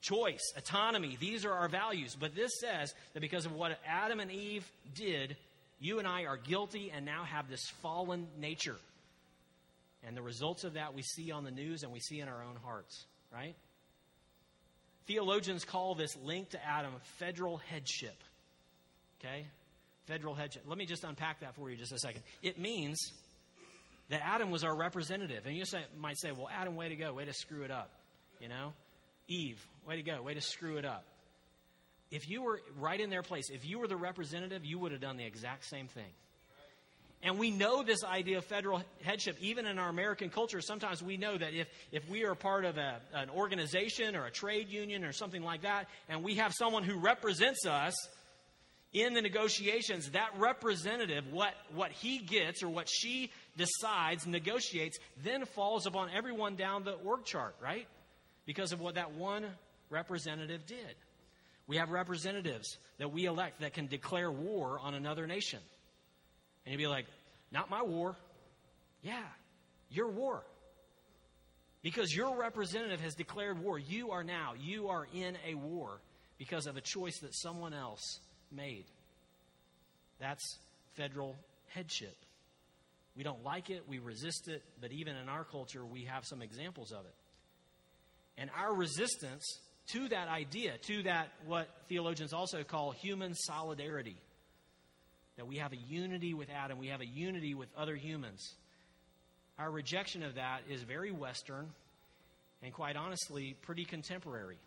Choice, 0.00 0.54
autonomy, 0.56 1.18
these 1.20 1.44
are 1.44 1.52
our 1.52 1.68
values. 1.68 2.16
But 2.18 2.34
this 2.34 2.52
says 2.58 2.94
that 3.12 3.20
because 3.20 3.44
of 3.44 3.52
what 3.52 3.78
Adam 3.86 4.20
and 4.20 4.30
Eve 4.30 4.64
did, 4.94 5.36
you 5.80 5.98
and 5.98 6.06
I 6.06 6.24
are 6.24 6.36
guilty 6.36 6.92
and 6.94 7.04
now 7.06 7.24
have 7.24 7.48
this 7.48 7.66
fallen 7.82 8.28
nature. 8.38 8.76
And 10.06 10.16
the 10.16 10.22
results 10.22 10.64
of 10.64 10.74
that 10.74 10.94
we 10.94 11.02
see 11.02 11.32
on 11.32 11.44
the 11.44 11.50
news 11.50 11.82
and 11.82 11.92
we 11.92 12.00
see 12.00 12.20
in 12.20 12.28
our 12.28 12.42
own 12.42 12.56
hearts, 12.62 13.06
right? 13.32 13.56
Theologians 15.06 15.64
call 15.64 15.94
this 15.94 16.16
link 16.22 16.50
to 16.50 16.64
Adam 16.64 16.92
federal 17.18 17.56
headship. 17.56 18.16
Okay? 19.18 19.46
Federal 20.06 20.34
headship. 20.34 20.62
Let 20.66 20.78
me 20.78 20.86
just 20.86 21.04
unpack 21.04 21.40
that 21.40 21.54
for 21.54 21.70
you 21.70 21.76
just 21.76 21.92
a 21.92 21.98
second. 21.98 22.22
It 22.42 22.58
means 22.58 23.12
that 24.10 24.22
Adam 24.24 24.50
was 24.50 24.64
our 24.64 24.76
representative. 24.76 25.46
And 25.46 25.56
you 25.56 25.64
say, 25.64 25.82
might 25.98 26.18
say, 26.18 26.32
well, 26.32 26.48
Adam, 26.52 26.76
way 26.76 26.88
to 26.90 26.96
go, 26.96 27.12
way 27.14 27.24
to 27.24 27.32
screw 27.32 27.62
it 27.62 27.70
up. 27.70 27.90
You 28.40 28.48
know? 28.48 28.72
Eve, 29.28 29.64
way 29.86 29.96
to 29.96 30.02
go, 30.02 30.20
way 30.22 30.34
to 30.34 30.40
screw 30.40 30.76
it 30.76 30.84
up 30.84 31.04
if 32.10 32.28
you 32.28 32.42
were 32.42 32.60
right 32.78 33.00
in 33.00 33.10
their 33.10 33.22
place, 33.22 33.50
if 33.50 33.64
you 33.64 33.78
were 33.78 33.86
the 33.86 33.96
representative, 33.96 34.64
you 34.64 34.78
would 34.78 34.92
have 34.92 35.00
done 35.00 35.16
the 35.16 35.24
exact 35.24 35.64
same 35.66 35.86
thing. 35.86 36.12
And 37.22 37.38
we 37.38 37.50
know 37.50 37.82
this 37.82 38.02
idea 38.02 38.38
of 38.38 38.46
federal 38.46 38.82
headship, 39.02 39.36
even 39.40 39.66
in 39.66 39.78
our 39.78 39.90
American 39.90 40.30
culture. 40.30 40.62
Sometimes 40.62 41.02
we 41.02 41.18
know 41.18 41.36
that 41.36 41.52
if, 41.52 41.68
if 41.92 42.08
we 42.08 42.24
are 42.24 42.34
part 42.34 42.64
of 42.64 42.78
a, 42.78 42.98
an 43.12 43.28
organization 43.28 44.16
or 44.16 44.24
a 44.24 44.30
trade 44.30 44.70
union 44.70 45.04
or 45.04 45.12
something 45.12 45.42
like 45.42 45.62
that, 45.62 45.88
and 46.08 46.24
we 46.24 46.36
have 46.36 46.54
someone 46.54 46.82
who 46.82 46.98
represents 46.98 47.66
us 47.66 47.94
in 48.94 49.12
the 49.12 49.20
negotiations, 49.20 50.10
that 50.12 50.30
representative, 50.38 51.30
what, 51.30 51.52
what 51.74 51.92
he 51.92 52.18
gets 52.18 52.62
or 52.62 52.70
what 52.70 52.88
she 52.88 53.30
decides, 53.56 54.26
negotiates, 54.26 54.98
then 55.22 55.44
falls 55.44 55.86
upon 55.86 56.08
everyone 56.10 56.56
down 56.56 56.84
the 56.84 56.92
org 56.92 57.24
chart, 57.24 57.54
right? 57.62 57.86
Because 58.46 58.72
of 58.72 58.80
what 58.80 58.94
that 58.94 59.12
one 59.12 59.44
representative 59.90 60.66
did. 60.66 60.96
We 61.66 61.76
have 61.76 61.90
representatives 61.90 62.78
that 62.98 63.12
we 63.12 63.26
elect 63.26 63.60
that 63.60 63.74
can 63.74 63.86
declare 63.86 64.30
war 64.30 64.78
on 64.80 64.94
another 64.94 65.26
nation. 65.26 65.60
And 66.64 66.72
you'd 66.72 66.78
be 66.78 66.86
like, 66.86 67.06
not 67.52 67.70
my 67.70 67.82
war. 67.82 68.16
Yeah, 69.02 69.22
your 69.90 70.08
war. 70.08 70.42
Because 71.82 72.14
your 72.14 72.36
representative 72.38 73.00
has 73.00 73.14
declared 73.14 73.62
war. 73.62 73.78
You 73.78 74.10
are 74.10 74.22
now, 74.22 74.52
you 74.60 74.88
are 74.88 75.06
in 75.14 75.36
a 75.46 75.54
war 75.54 76.00
because 76.38 76.66
of 76.66 76.76
a 76.76 76.80
choice 76.80 77.18
that 77.20 77.34
someone 77.34 77.72
else 77.72 78.20
made. 78.52 78.84
That's 80.18 80.58
federal 80.96 81.36
headship. 81.68 82.16
We 83.16 83.22
don't 83.22 83.42
like 83.44 83.70
it, 83.70 83.84
we 83.88 83.98
resist 83.98 84.48
it, 84.48 84.62
but 84.80 84.92
even 84.92 85.16
in 85.16 85.28
our 85.28 85.44
culture, 85.44 85.84
we 85.84 86.04
have 86.04 86.24
some 86.24 86.42
examples 86.42 86.92
of 86.92 87.00
it. 87.00 87.14
And 88.38 88.50
our 88.56 88.74
resistance 88.74 89.44
to 89.92 90.08
that 90.08 90.28
idea, 90.28 90.78
to 90.86 91.02
that 91.04 91.28
what 91.46 91.68
theologians 91.88 92.32
also 92.32 92.62
call 92.62 92.92
human 92.92 93.34
solidarity. 93.34 94.16
That 95.36 95.46
we 95.46 95.56
have 95.56 95.72
a 95.72 95.76
unity 95.76 96.34
with 96.34 96.48
Adam, 96.50 96.78
we 96.78 96.88
have 96.88 97.00
a 97.00 97.06
unity 97.06 97.54
with 97.54 97.68
other 97.76 97.96
humans. 97.96 98.54
Our 99.58 99.70
rejection 99.70 100.22
of 100.22 100.34
that 100.34 100.62
is 100.68 100.82
very 100.82 101.12
Western 101.12 101.68
and, 102.62 102.72
quite 102.72 102.96
honestly, 102.96 103.56
pretty 103.62 103.84
contemporary. 103.84 104.58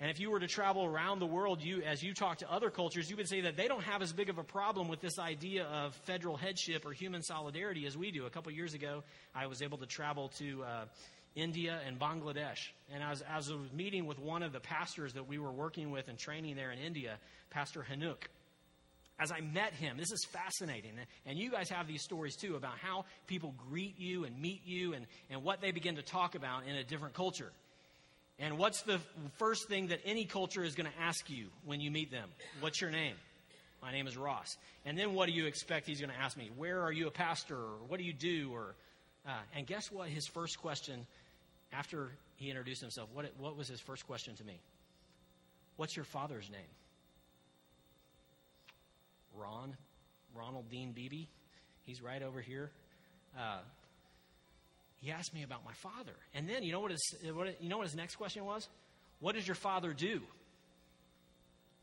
And 0.00 0.10
if 0.10 0.20
you 0.20 0.30
were 0.30 0.38
to 0.38 0.46
travel 0.46 0.84
around 0.84 1.18
the 1.18 1.26
world, 1.26 1.60
you, 1.60 1.82
as 1.82 2.04
you 2.04 2.14
talk 2.14 2.38
to 2.38 2.50
other 2.50 2.70
cultures, 2.70 3.10
you 3.10 3.16
would 3.16 3.28
say 3.28 3.40
that 3.40 3.56
they 3.56 3.66
don't 3.66 3.82
have 3.82 4.00
as 4.00 4.12
big 4.12 4.28
of 4.28 4.38
a 4.38 4.44
problem 4.44 4.86
with 4.86 5.00
this 5.00 5.18
idea 5.18 5.64
of 5.64 5.92
federal 6.06 6.36
headship 6.36 6.86
or 6.86 6.92
human 6.92 7.20
solidarity 7.20 7.84
as 7.84 7.96
we 7.96 8.12
do. 8.12 8.24
A 8.24 8.30
couple 8.30 8.52
years 8.52 8.74
ago, 8.74 9.02
I 9.34 9.48
was 9.48 9.60
able 9.60 9.78
to 9.78 9.86
travel 9.86 10.28
to 10.38 10.62
uh, 10.62 10.84
India 11.38 11.80
and 11.86 11.98
Bangladesh. 11.98 12.68
And 12.92 13.02
as, 13.02 13.22
as 13.22 13.50
I 13.50 13.54
was 13.54 13.72
meeting 13.72 14.06
with 14.06 14.18
one 14.18 14.42
of 14.42 14.52
the 14.52 14.60
pastors 14.60 15.12
that 15.14 15.28
we 15.28 15.38
were 15.38 15.52
working 15.52 15.90
with 15.90 16.08
and 16.08 16.18
training 16.18 16.56
there 16.56 16.70
in 16.70 16.78
India, 16.78 17.18
Pastor 17.50 17.86
Hanuk, 17.90 18.24
as 19.20 19.32
I 19.32 19.40
met 19.40 19.72
him, 19.72 19.96
this 19.96 20.12
is 20.12 20.24
fascinating. 20.30 20.92
And 21.26 21.38
you 21.38 21.50
guys 21.50 21.68
have 21.70 21.88
these 21.88 22.02
stories 22.02 22.36
too 22.36 22.54
about 22.54 22.78
how 22.78 23.04
people 23.26 23.54
greet 23.68 23.98
you 23.98 24.24
and 24.24 24.40
meet 24.40 24.62
you 24.64 24.94
and, 24.94 25.06
and 25.30 25.42
what 25.42 25.60
they 25.60 25.72
begin 25.72 25.96
to 25.96 26.02
talk 26.02 26.34
about 26.34 26.66
in 26.68 26.76
a 26.76 26.84
different 26.84 27.14
culture. 27.14 27.50
And 28.38 28.58
what's 28.58 28.82
the 28.82 29.00
first 29.38 29.68
thing 29.68 29.88
that 29.88 30.00
any 30.04 30.24
culture 30.24 30.62
is 30.62 30.76
going 30.76 30.88
to 30.88 31.02
ask 31.02 31.28
you 31.28 31.46
when 31.64 31.80
you 31.80 31.90
meet 31.90 32.12
them? 32.12 32.28
What's 32.60 32.80
your 32.80 32.90
name? 32.90 33.14
My 33.82 33.90
name 33.90 34.06
is 34.06 34.16
Ross. 34.16 34.56
And 34.84 34.96
then 34.96 35.14
what 35.14 35.26
do 35.26 35.32
you 35.32 35.46
expect 35.46 35.88
he's 35.88 36.00
going 36.00 36.12
to 36.12 36.20
ask 36.20 36.36
me? 36.36 36.50
Where 36.56 36.82
are 36.82 36.92
you 36.92 37.08
a 37.08 37.10
pastor? 37.10 37.56
Or 37.56 37.78
what 37.88 37.98
do 37.98 38.04
you 38.04 38.12
do? 38.12 38.50
Or 38.52 38.74
uh, 39.26 39.32
and 39.54 39.66
guess 39.66 39.90
what? 39.90 40.08
His 40.08 40.26
first 40.26 40.58
question 40.60 41.06
after 41.72 42.10
he 42.36 42.50
introduced 42.50 42.80
himself, 42.80 43.08
what, 43.12 43.26
what 43.38 43.56
was 43.56 43.68
his 43.68 43.80
first 43.80 44.06
question 44.06 44.34
to 44.36 44.44
me? 44.44 44.60
What's 45.76 45.96
your 45.96 46.04
father's 46.04 46.50
name? 46.50 46.60
Ron, 49.34 49.76
Ronald 50.34 50.68
Dean 50.70 50.92
Beebe. 50.92 51.26
He's 51.84 52.02
right 52.02 52.22
over 52.22 52.40
here. 52.40 52.70
Uh, 53.38 53.58
he 55.00 55.10
asked 55.10 55.32
me 55.32 55.42
about 55.42 55.64
my 55.64 55.72
father. 55.74 56.14
And 56.34 56.48
then, 56.48 56.62
you 56.62 56.72
know 56.72 56.80
what, 56.80 56.90
his, 56.90 57.14
what, 57.32 57.62
you 57.62 57.68
know 57.68 57.78
what 57.78 57.86
his 57.86 57.94
next 57.94 58.16
question 58.16 58.44
was? 58.44 58.68
What 59.20 59.34
does 59.34 59.46
your 59.46 59.54
father 59.54 59.92
do? 59.92 60.22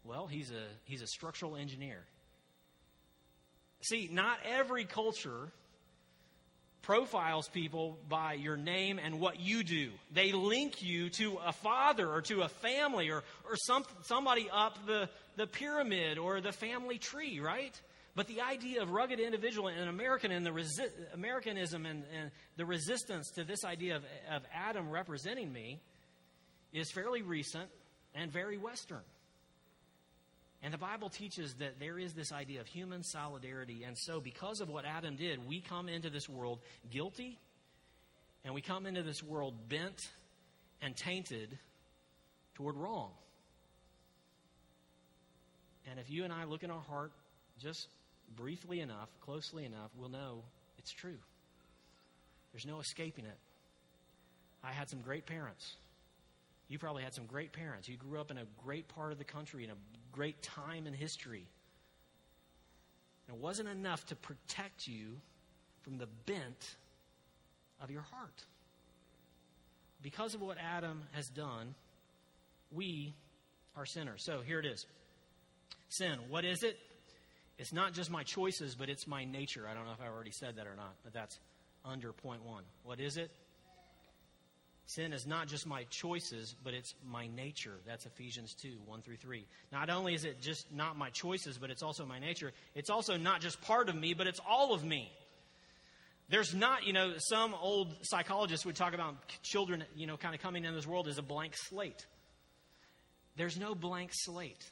Well, 0.04 0.28
he's 0.28 0.52
a, 0.52 0.64
he's 0.84 1.02
a 1.02 1.08
structural 1.08 1.56
engineer. 1.56 2.04
See, 3.82 4.10
not 4.12 4.38
every 4.46 4.86
culture 4.86 5.52
profiles 6.86 7.50
people 7.50 7.98
by 8.08 8.34
your 8.34 8.56
name 8.56 9.00
and 9.04 9.20
what 9.20 9.40
you 9.40 9.64
do. 9.64 9.90
They 10.14 10.32
link 10.32 10.84
you 10.84 11.10
to 11.12 11.40
a 11.44 11.52
father 11.52 12.08
or 12.08 12.22
to 12.24 12.44
a 12.44 12.48
family 12.48 13.10
or, 13.10 13.24
or 13.50 13.56
some, 13.56 13.84
somebody 14.04 14.48
up 14.54 14.86
the, 14.86 15.10
the 15.36 15.48
pyramid 15.48 16.20
or 16.20 16.42
the 16.42 16.52
family 16.52 17.00
tree, 17.00 17.40
right? 17.40 17.74
But 18.16 18.28
the 18.28 18.42
idea 18.42 18.84
of 18.84 18.92
rugged 18.92 19.20
individual 19.20 19.68
and 19.68 19.90
American 19.90 20.32
and 20.32 20.46
the 20.46 20.52
resi- 20.52 20.92
Americanism 21.14 21.88
and, 21.88 22.04
and 22.18 22.30
the 22.56 22.66
resistance 22.66 23.32
to 23.32 23.44
this 23.44 23.66
idea 23.66 23.96
of, 23.96 24.04
of 24.32 24.44
Adam 24.54 24.90
representing 24.90 25.52
me 25.52 25.80
is 26.72 26.92
fairly 26.92 27.24
recent 27.24 27.70
and 28.14 28.32
very 28.32 28.58
Western. 28.58 29.02
And 30.64 30.74
the 30.74 30.78
Bible 30.78 31.10
teaches 31.10 31.54
that 31.56 31.80
there 31.80 32.00
is 32.00 32.14
this 32.14 32.32
idea 32.32 32.62
of 32.62 32.68
human 32.68 33.04
solidarity. 33.04 33.84
And 33.84 33.98
so, 33.98 34.20
because 34.20 34.62
of 34.62 34.70
what 34.70 34.86
Adam 34.86 35.16
did, 35.16 35.48
we 35.48 35.62
come 35.62 35.88
into 35.90 36.10
this 36.10 36.28
world 36.28 36.60
guilty, 36.92 37.38
and 38.44 38.54
we 38.54 38.62
come 38.62 38.86
into 38.86 39.04
this 39.04 39.22
world 39.22 39.54
bent 39.70 40.10
and 40.82 40.96
tainted 40.96 41.58
toward 42.56 42.76
wrong. 42.78 43.12
And 45.90 46.00
if 46.00 46.10
you 46.10 46.24
and 46.24 46.34
I 46.34 46.46
look 46.46 46.64
in 46.64 46.72
our 46.72 46.82
heart 46.82 47.12
just 47.60 47.88
briefly 48.36 48.80
enough, 48.80 49.10
closely 49.22 49.66
enough, 49.66 49.92
we'll 49.98 50.10
know 50.10 50.44
it's 50.80 50.92
true. 50.92 51.18
There's 52.54 52.66
no 52.66 52.80
escaping 52.80 53.26
it. 53.26 53.38
I 54.64 54.72
had 54.72 54.90
some 54.90 55.02
great 55.02 55.26
parents. 55.26 55.76
You 56.68 56.80
probably 56.80 57.04
had 57.04 57.14
some 57.14 57.26
great 57.26 57.54
parents. 57.54 57.88
You 57.88 57.98
grew 57.98 58.20
up 58.20 58.32
in 58.32 58.38
a 58.38 58.46
great 58.64 58.88
part 58.88 59.12
of 59.12 59.18
the 59.18 59.24
country, 59.24 59.64
in 59.64 59.70
a 59.70 59.76
great 60.12 60.42
time 60.42 60.88
in 60.88 60.94
history. 60.94 61.48
And 63.28 63.38
it 63.38 63.42
wasn't 63.42 63.70
enough 63.70 64.06
to 64.08 64.16
protect 64.16 64.88
you 64.88 65.18
from 65.84 65.98
the 65.98 66.08
bent 66.26 66.76
of 67.82 67.92
your 67.92 68.02
heart. 68.02 68.44
Because 70.02 70.34
of 70.34 70.42
what 70.42 70.58
Adam 70.58 71.04
has 71.14 71.28
done, 71.30 71.76
we 72.72 73.14
are 73.76 73.86
sinners. 73.86 74.24
So 74.24 74.42
here 74.42 74.60
it 74.60 74.66
is 74.66 74.86
sin. 75.90 76.18
What 76.30 76.46
is 76.46 76.64
it? 76.64 76.78
It's 77.58 77.72
not 77.72 77.94
just 77.94 78.12
my 78.12 78.24
choices, 78.24 78.76
but 78.76 78.90
it's 78.90 79.08
my 79.08 79.24
nature. 79.24 79.66
I 79.70 79.74
don't 79.74 79.86
know 79.86 79.94
if 79.94 80.02
I 80.02 80.08
already 80.08 80.32
said 80.32 80.58
that 80.58 80.68
or 80.68 80.76
not, 80.76 80.94
but 81.04 81.14
that's 81.14 81.40
under 81.84 82.12
point 82.12 82.44
one. 82.44 82.64
What 82.84 83.00
is 83.00 83.18
it? 83.18 83.32
Sin 84.88 85.14
is 85.14 85.26
not 85.26 85.48
just 85.48 85.66
my 85.66 85.84
choices, 85.90 86.56
but 86.64 86.74
it's 86.76 86.94
my 87.10 87.28
nature. 87.28 87.74
That's 87.88 88.06
Ephesians 88.06 88.54
2 88.62 88.70
1 88.86 89.02
through 89.02 89.18
3. 89.18 89.46
Not 89.72 89.90
only 89.90 90.14
is 90.14 90.26
it 90.26 90.42
just 90.42 90.72
not 90.72 90.96
my 90.96 91.10
choices, 91.10 91.58
but 91.58 91.72
it's 91.72 91.82
also 91.82 92.06
my 92.06 92.20
nature, 92.20 92.54
it's 92.76 92.92
also 92.92 93.18
not 93.18 93.42
just 93.42 93.60
part 93.62 93.90
of 93.90 93.96
me, 93.96 94.14
but 94.14 94.28
it's 94.28 94.40
all 94.48 94.74
of 94.74 94.84
me. 94.84 95.12
There's 96.30 96.54
not, 96.54 96.86
you 96.86 96.94
know, 96.94 97.14
some 97.18 97.54
old 97.56 97.96
psychologists 98.02 98.66
would 98.66 98.76
talk 98.76 98.94
about 98.94 99.16
children, 99.44 99.84
you 99.96 100.08
know, 100.08 100.18
kind 100.18 100.34
of 100.34 100.42
coming 100.42 100.66
into 100.66 100.76
this 100.76 100.88
world 100.88 101.08
as 101.08 101.18
a 101.18 101.24
blank 101.24 101.54
slate. 101.56 102.06
There's 103.36 103.58
no 103.58 103.76
blank 103.76 104.12
slate 104.14 104.72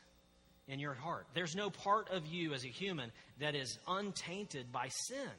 in 0.67 0.79
your 0.79 0.93
heart. 0.93 1.27
There's 1.33 1.55
no 1.55 1.69
part 1.69 2.09
of 2.09 2.25
you 2.25 2.53
as 2.53 2.63
a 2.63 2.69
human 2.69 3.11
that 3.39 3.55
is 3.55 3.77
untainted 3.87 4.71
by 4.71 4.87
sin. 4.89 5.29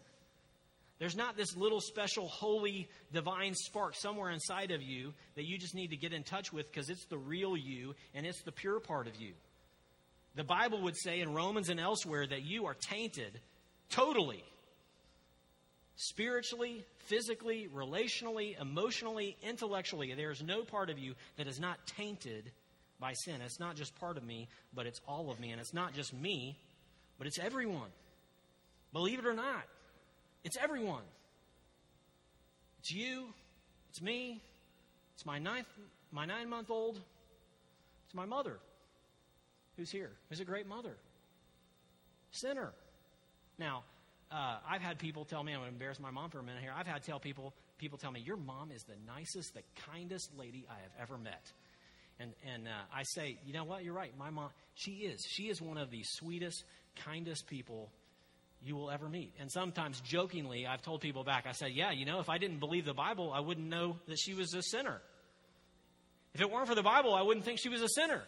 There's 1.04 1.16
not 1.16 1.36
this 1.36 1.54
little 1.54 1.82
special 1.82 2.28
holy 2.28 2.88
divine 3.12 3.54
spark 3.54 3.94
somewhere 3.94 4.30
inside 4.30 4.70
of 4.70 4.80
you 4.80 5.12
that 5.34 5.44
you 5.44 5.58
just 5.58 5.74
need 5.74 5.88
to 5.88 5.98
get 5.98 6.14
in 6.14 6.22
touch 6.22 6.50
with 6.50 6.72
because 6.72 6.88
it's 6.88 7.04
the 7.04 7.18
real 7.18 7.58
you 7.58 7.94
and 8.14 8.24
it's 8.24 8.40
the 8.40 8.50
pure 8.50 8.80
part 8.80 9.06
of 9.06 9.14
you. 9.20 9.34
The 10.34 10.44
Bible 10.44 10.80
would 10.80 10.96
say 10.96 11.20
in 11.20 11.34
Romans 11.34 11.68
and 11.68 11.78
elsewhere 11.78 12.26
that 12.26 12.46
you 12.46 12.64
are 12.64 12.72
tainted 12.72 13.38
totally. 13.90 14.42
Spiritually, 15.96 16.86
physically, 17.00 17.68
relationally, 17.76 18.58
emotionally, 18.58 19.36
intellectually, 19.42 20.14
there 20.14 20.30
is 20.30 20.42
no 20.42 20.62
part 20.62 20.88
of 20.88 20.98
you 20.98 21.12
that 21.36 21.46
is 21.46 21.60
not 21.60 21.86
tainted 21.86 22.50
by 22.98 23.12
sin. 23.12 23.42
It's 23.44 23.60
not 23.60 23.76
just 23.76 23.94
part 24.00 24.16
of 24.16 24.24
me, 24.24 24.48
but 24.74 24.86
it's 24.86 25.02
all 25.06 25.30
of 25.30 25.38
me. 25.38 25.50
And 25.50 25.60
it's 25.60 25.74
not 25.74 25.92
just 25.92 26.14
me, 26.14 26.56
but 27.18 27.26
it's 27.26 27.38
everyone. 27.38 27.90
Believe 28.94 29.18
it 29.18 29.26
or 29.26 29.34
not. 29.34 29.64
It's 30.44 30.56
everyone. 30.62 31.02
It's 32.80 32.92
you. 32.92 33.28
It's 33.90 34.02
me. 34.02 34.42
It's 35.14 35.24
my 35.24 35.38
ninth, 35.38 35.68
my 36.10 36.26
nine 36.26 36.48
month 36.48 36.70
old. 36.70 37.00
It's 38.04 38.14
my 38.14 38.26
mother 38.26 38.58
who's 39.76 39.90
here, 39.90 40.10
who's 40.28 40.40
a 40.40 40.44
great 40.44 40.66
mother. 40.66 40.96
Sinner. 42.30 42.72
Now, 43.58 43.84
uh, 44.30 44.58
I've 44.68 44.80
had 44.80 44.98
people 44.98 45.24
tell 45.24 45.42
me, 45.42 45.52
I'm 45.52 45.60
going 45.60 45.70
to 45.70 45.74
embarrass 45.74 46.00
my 46.00 46.10
mom 46.10 46.30
for 46.30 46.40
a 46.40 46.42
minute 46.42 46.62
here. 46.62 46.72
I've 46.76 46.86
had 46.86 47.04
tell 47.04 47.20
people, 47.20 47.54
people 47.78 47.98
tell 47.98 48.10
me, 48.10 48.20
your 48.20 48.36
mom 48.36 48.72
is 48.72 48.82
the 48.82 48.96
nicest, 49.06 49.54
the 49.54 49.62
kindest 49.92 50.36
lady 50.36 50.66
I 50.68 50.74
have 50.74 50.90
ever 51.00 51.16
met. 51.16 51.52
And, 52.18 52.32
and 52.52 52.66
uh, 52.66 52.70
I 52.92 53.02
say, 53.04 53.38
you 53.46 53.52
know 53.52 53.64
what? 53.64 53.84
You're 53.84 53.94
right. 53.94 54.12
My 54.18 54.30
mom, 54.30 54.50
she 54.74 54.92
is. 54.92 55.24
She 55.28 55.44
is 55.44 55.62
one 55.62 55.78
of 55.78 55.90
the 55.90 56.02
sweetest, 56.04 56.64
kindest 57.04 57.46
people 57.46 57.90
you 58.64 58.76
will 58.76 58.90
ever 58.90 59.08
meet. 59.08 59.32
And 59.38 59.50
sometimes 59.50 60.00
jokingly, 60.00 60.66
I've 60.66 60.82
told 60.82 61.00
people 61.00 61.24
back, 61.24 61.46
I 61.46 61.52
said, 61.52 61.72
yeah, 61.72 61.92
you 61.92 62.06
know, 62.06 62.20
if 62.20 62.28
I 62.28 62.38
didn't 62.38 62.58
believe 62.58 62.84
the 62.84 62.94
Bible, 62.94 63.32
I 63.32 63.40
wouldn't 63.40 63.68
know 63.68 63.96
that 64.08 64.18
she 64.18 64.34
was 64.34 64.54
a 64.54 64.62
sinner. 64.62 65.00
If 66.34 66.40
it 66.40 66.50
weren't 66.50 66.66
for 66.66 66.74
the 66.74 66.82
Bible, 66.82 67.14
I 67.14 67.22
wouldn't 67.22 67.44
think 67.44 67.58
she 67.60 67.68
was 67.68 67.82
a 67.82 67.88
sinner. 67.88 68.22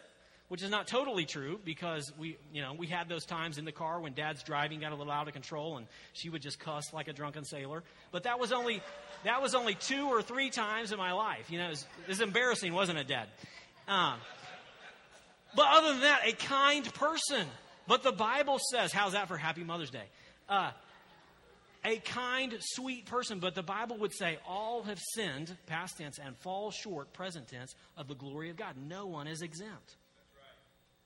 Which 0.49 0.63
is 0.63 0.69
not 0.69 0.87
totally 0.87 1.25
true 1.25 1.59
because 1.65 2.09
we, 2.17 2.37
you 2.53 2.61
know, 2.61 2.73
we 2.73 2.87
had 2.87 3.09
those 3.09 3.25
times 3.25 3.57
in 3.57 3.65
the 3.65 3.73
car 3.73 3.99
when 3.99 4.13
dad's 4.13 4.43
driving 4.43 4.79
got 4.79 4.93
a 4.93 4.95
little 4.95 5.11
out 5.11 5.27
of 5.27 5.33
control 5.33 5.75
and 5.75 5.87
she 6.13 6.29
would 6.29 6.41
just 6.41 6.57
cuss 6.57 6.93
like 6.93 7.09
a 7.09 7.13
drunken 7.13 7.43
sailor. 7.43 7.83
But 8.13 8.23
that 8.23 8.39
was 8.39 8.53
only, 8.53 8.81
that 9.25 9.41
was 9.41 9.55
only 9.55 9.75
two 9.75 10.07
or 10.07 10.21
three 10.21 10.49
times 10.49 10.93
in 10.93 10.97
my 10.97 11.11
life. 11.11 11.51
You 11.51 11.57
know, 11.57 11.67
it 11.67 11.85
was, 12.07 12.21
embarrassing, 12.21 12.73
wasn't 12.73 12.97
it, 12.97 13.09
dad? 13.09 13.27
Uh, 13.89 14.15
but 15.53 15.65
other 15.69 15.91
than 15.91 16.01
that, 16.01 16.21
a 16.25 16.31
kind 16.31 16.93
person. 16.93 17.45
But 17.85 18.03
the 18.03 18.13
Bible 18.13 18.59
says, 18.71 18.93
how's 18.93 19.11
that 19.13 19.27
for 19.27 19.35
Happy 19.35 19.65
Mother's 19.65 19.89
Day? 19.89 20.05
Uh, 20.49 20.71
a 21.85 21.97
kind, 21.97 22.53
sweet 22.59 23.05
person, 23.05 23.39
but 23.39 23.55
the 23.55 23.63
Bible 23.63 23.97
would 23.99 24.13
say 24.13 24.37
all 24.47 24.83
have 24.83 24.99
sinned, 25.13 25.55
past 25.67 25.97
tense, 25.97 26.19
and 26.19 26.35
fall 26.37 26.71
short, 26.71 27.13
present 27.13 27.47
tense, 27.47 27.75
of 27.95 28.07
the 28.07 28.15
glory 28.15 28.49
of 28.49 28.57
God. 28.57 28.75
No 28.77 29.05
one 29.05 29.27
is 29.27 29.41
exempt. 29.41 29.95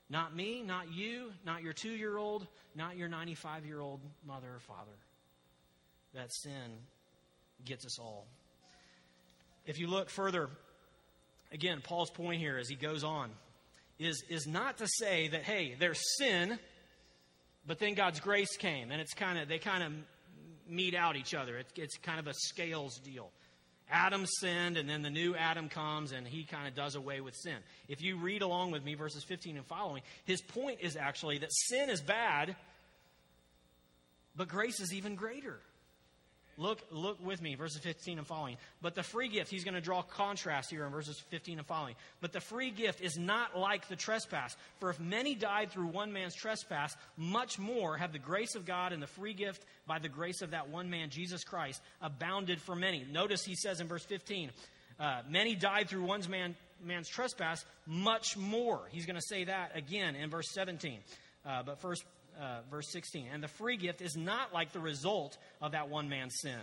Not 0.10 0.36
me, 0.36 0.62
not 0.62 0.92
you, 0.92 1.32
not 1.46 1.64
your 1.64 1.74
two 1.74 1.92
year 1.92 2.18
old, 2.18 2.46
not 2.76 2.98
your 2.98 3.08
95 3.08 3.66
year 3.66 3.80
old 3.80 4.02
mother 4.28 4.48
or 4.48 4.60
father. 4.60 4.92
That 6.14 6.34
sin 6.34 6.80
gets 7.64 7.86
us 7.86 7.98
all. 8.00 8.26
If 9.66 9.80
you 9.80 9.88
look 9.88 10.10
further, 10.10 10.50
again, 11.54 11.80
Paul's 11.82 12.10
point 12.10 12.42
here 12.42 12.58
as 12.58 12.68
he 12.68 12.76
goes 12.76 13.04
on 13.04 13.30
is, 14.00 14.24
is 14.30 14.48
not 14.48 14.80
to 14.80 14.88
say 14.88 15.30
that, 15.30 15.44
hey, 15.44 15.76
there's 15.80 16.02
sin 16.18 16.60
but 17.66 17.80
then 17.80 17.94
God's 17.94 18.20
grace 18.20 18.58
came, 18.58 18.92
and 18.92 19.02
it's 19.02 19.14
kind 19.14 19.40
of 19.40 19.48
they 19.48 19.60
kind 19.60 19.84
of 19.84 19.94
meet 20.68 20.96
out 20.96 21.16
each 21.16 21.34
other. 21.34 21.58
It's, 21.58 21.72
it's 21.76 21.98
kind 21.98 22.20
of 22.20 22.28
a 22.28 22.34
scales 22.34 23.00
deal. 23.00 23.32
Adam 23.92 24.26
sinned, 24.26 24.78
and 24.78 24.90
then 24.90 25.02
the 25.02 25.10
new 25.10 25.36
Adam 25.36 25.68
comes, 25.68 26.14
and 26.14 26.26
he 26.26 26.46
kind 26.46 26.68
of 26.68 26.74
does 26.74 26.96
away 26.96 27.20
with 27.20 27.36
sin. 27.36 27.58
If 27.90 28.02
you 28.02 28.18
read 28.18 28.42
along 28.42 28.72
with 28.72 28.86
me, 28.86 28.96
verses 28.96 29.24
15 29.26 29.58
and 29.58 29.66
following, 29.66 30.02
his 30.24 30.42
point 30.42 30.80
is 30.82 30.96
actually 30.96 31.40
that 31.40 31.52
sin 31.52 31.90
is 31.90 32.02
bad, 32.02 32.56
but 34.36 34.48
grace 34.48 34.80
is 34.80 34.94
even 34.94 35.16
greater. 35.16 35.60
Look, 36.58 36.80
look 36.92 37.24
with 37.26 37.42
me, 37.42 37.56
verses 37.56 37.80
15 37.82 38.18
and 38.18 38.28
following. 38.28 38.58
But 38.82 38.96
the 38.96 39.04
free 39.04 39.30
gift, 39.30 39.50
he's 39.50 39.64
going 39.64 39.76
to 39.76 39.82
draw 39.82 40.02
contrast 40.02 40.70
here 40.70 40.86
in 40.86 40.92
verses 40.92 41.20
15 41.30 41.60
and 41.60 41.68
following. 41.68 41.96
But 42.20 42.34
the 42.34 42.42
free 42.42 42.72
gift 42.72 43.02
is 43.02 43.18
not 43.18 43.58
like 43.58 43.88
the 43.88 43.96
trespass. 43.96 44.56
For 44.80 44.90
if 44.90 45.00
many 45.00 45.34
died 45.34 45.72
through 45.72 45.88
one 45.88 46.14
man's 46.14 46.36
trespass, 46.36 46.96
much 47.18 47.58
more 47.58 47.98
have 47.98 48.12
the 48.12 48.20
grace 48.20 48.56
of 48.56 48.66
God 48.66 48.94
and 48.94 49.02
the 49.02 49.08
free 49.08 49.34
gift 49.34 49.66
by 49.88 50.00
the 50.00 50.10
grace 50.10 50.42
of 50.42 50.52
that 50.52 50.70
one 50.70 50.90
man, 50.90 51.10
Jesus 51.10 51.44
Christ, 51.44 51.82
abounded 52.02 52.62
for 52.62 52.76
many. 52.76 53.06
Notice 53.12 53.44
he 53.44 53.56
says 53.56 53.80
in 53.80 53.88
verse 53.88 54.06
15, 54.06 54.52
uh, 55.00 55.22
many 55.30 55.56
died 55.56 55.90
through 55.90 56.04
one 56.04 56.22
man, 56.30 56.56
man's 56.84 57.10
trespass, 57.10 57.66
much 57.88 58.38
more. 58.38 58.82
He's 58.92 59.06
going 59.06 59.16
to 59.16 59.26
say 59.28 59.46
that 59.46 59.72
again 59.76 60.16
in 60.16 60.30
verse 60.30 60.52
17. 60.54 61.00
Uh, 61.44 61.64
but 61.64 61.82
first, 61.82 62.04
uh, 62.42 62.62
verse 62.70 62.90
16. 62.92 63.28
And 63.32 63.44
the 63.44 63.48
free 63.48 63.78
gift 63.78 64.02
is 64.02 64.18
not 64.18 64.54
like 64.54 64.74
the 64.74 64.80
result 64.80 65.38
of 65.62 65.74
that 65.74 65.90
one 65.90 66.10
man's 66.10 66.36
sin. 66.42 66.60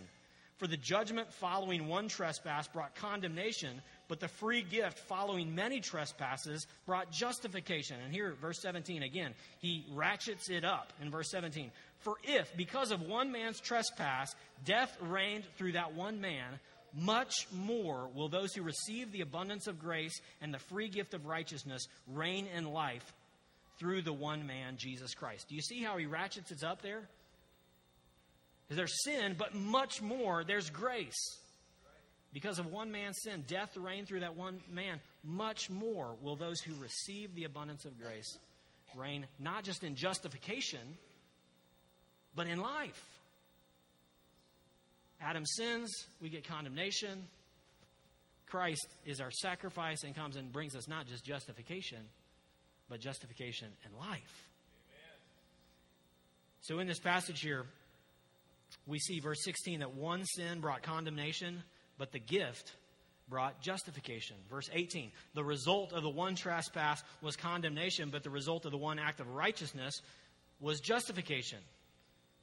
For 0.58 0.66
the 0.66 0.76
judgment 0.76 1.32
following 1.34 1.86
one 1.86 2.08
trespass 2.08 2.66
brought 2.66 2.96
condemnation, 2.96 3.80
but 4.08 4.18
the 4.18 4.26
free 4.26 4.62
gift 4.62 4.98
following 4.98 5.54
many 5.54 5.80
trespasses 5.80 6.66
brought 6.84 7.12
justification. 7.12 7.96
And 8.04 8.12
here, 8.12 8.34
verse 8.40 8.60
17 8.60 9.04
again, 9.04 9.34
he 9.60 9.86
ratchets 9.92 10.50
it 10.50 10.64
up 10.64 10.92
in 11.00 11.12
verse 11.12 11.30
17. 11.30 11.70
For 12.00 12.14
if, 12.24 12.56
because 12.56 12.90
of 12.90 13.02
one 13.02 13.30
man's 13.30 13.60
trespass, 13.60 14.34
death 14.64 14.96
reigned 15.00 15.44
through 15.56 15.72
that 15.72 15.94
one 15.94 16.20
man, 16.20 16.58
much 16.92 17.46
more 17.52 18.08
will 18.12 18.28
those 18.28 18.52
who 18.52 18.62
receive 18.62 19.12
the 19.12 19.20
abundance 19.20 19.68
of 19.68 19.78
grace 19.78 20.20
and 20.40 20.52
the 20.52 20.58
free 20.58 20.88
gift 20.88 21.14
of 21.14 21.26
righteousness 21.26 21.86
reign 22.08 22.48
in 22.56 22.72
life 22.72 23.12
through 23.78 24.02
the 24.02 24.12
one 24.12 24.46
man, 24.46 24.76
Jesus 24.76 25.14
Christ. 25.14 25.48
Do 25.48 25.54
you 25.54 25.62
see 25.62 25.82
how 25.82 25.96
he 25.96 26.06
ratchets 26.06 26.50
it 26.50 26.64
up 26.64 26.82
there? 26.82 27.02
There's 28.68 29.02
sin, 29.04 29.34
but 29.38 29.54
much 29.54 30.02
more, 30.02 30.44
there's 30.44 30.68
grace. 30.68 31.38
Because 32.32 32.58
of 32.58 32.66
one 32.66 32.92
man's 32.92 33.16
sin, 33.22 33.44
death 33.46 33.76
reigned 33.76 34.08
through 34.08 34.20
that 34.20 34.36
one 34.36 34.60
man. 34.70 35.00
Much 35.24 35.70
more 35.70 36.14
will 36.20 36.36
those 36.36 36.60
who 36.60 36.74
receive 36.80 37.34
the 37.34 37.44
abundance 37.44 37.84
of 37.84 37.98
grace 37.98 38.38
reign, 38.96 39.26
not 39.38 39.64
just 39.64 39.84
in 39.84 39.94
justification, 39.94 40.96
but 42.34 42.46
in 42.46 42.60
life. 42.60 43.02
Adam 45.20 45.44
sins, 45.44 45.90
we 46.20 46.28
get 46.28 46.46
condemnation. 46.46 47.24
Christ 48.46 48.86
is 49.04 49.20
our 49.20 49.30
sacrifice 49.30 50.04
and 50.04 50.14
comes 50.14 50.36
and 50.36 50.52
brings 50.52 50.74
us 50.74 50.88
not 50.88 51.06
just 51.06 51.24
justification, 51.24 51.98
but 52.88 53.00
justification 53.00 53.68
and 53.84 53.94
life. 53.94 54.48
So 56.60 56.80
in 56.80 56.86
this 56.86 56.98
passage 56.98 57.40
here, 57.40 57.64
we 58.86 58.98
see 58.98 59.20
verse 59.20 59.42
16 59.44 59.80
that 59.80 59.94
one 59.94 60.24
sin 60.24 60.60
brought 60.60 60.82
condemnation, 60.82 61.62
but 61.96 62.12
the 62.12 62.18
gift 62.18 62.72
brought 63.28 63.60
justification. 63.60 64.36
Verse 64.50 64.68
18, 64.72 65.10
the 65.34 65.44
result 65.44 65.92
of 65.92 66.02
the 66.02 66.10
one 66.10 66.34
trespass 66.34 67.02
was 67.22 67.36
condemnation, 67.36 68.10
but 68.10 68.22
the 68.22 68.30
result 68.30 68.64
of 68.64 68.72
the 68.72 68.78
one 68.78 68.98
act 68.98 69.20
of 69.20 69.28
righteousness 69.28 70.00
was 70.60 70.80
justification. 70.80 71.58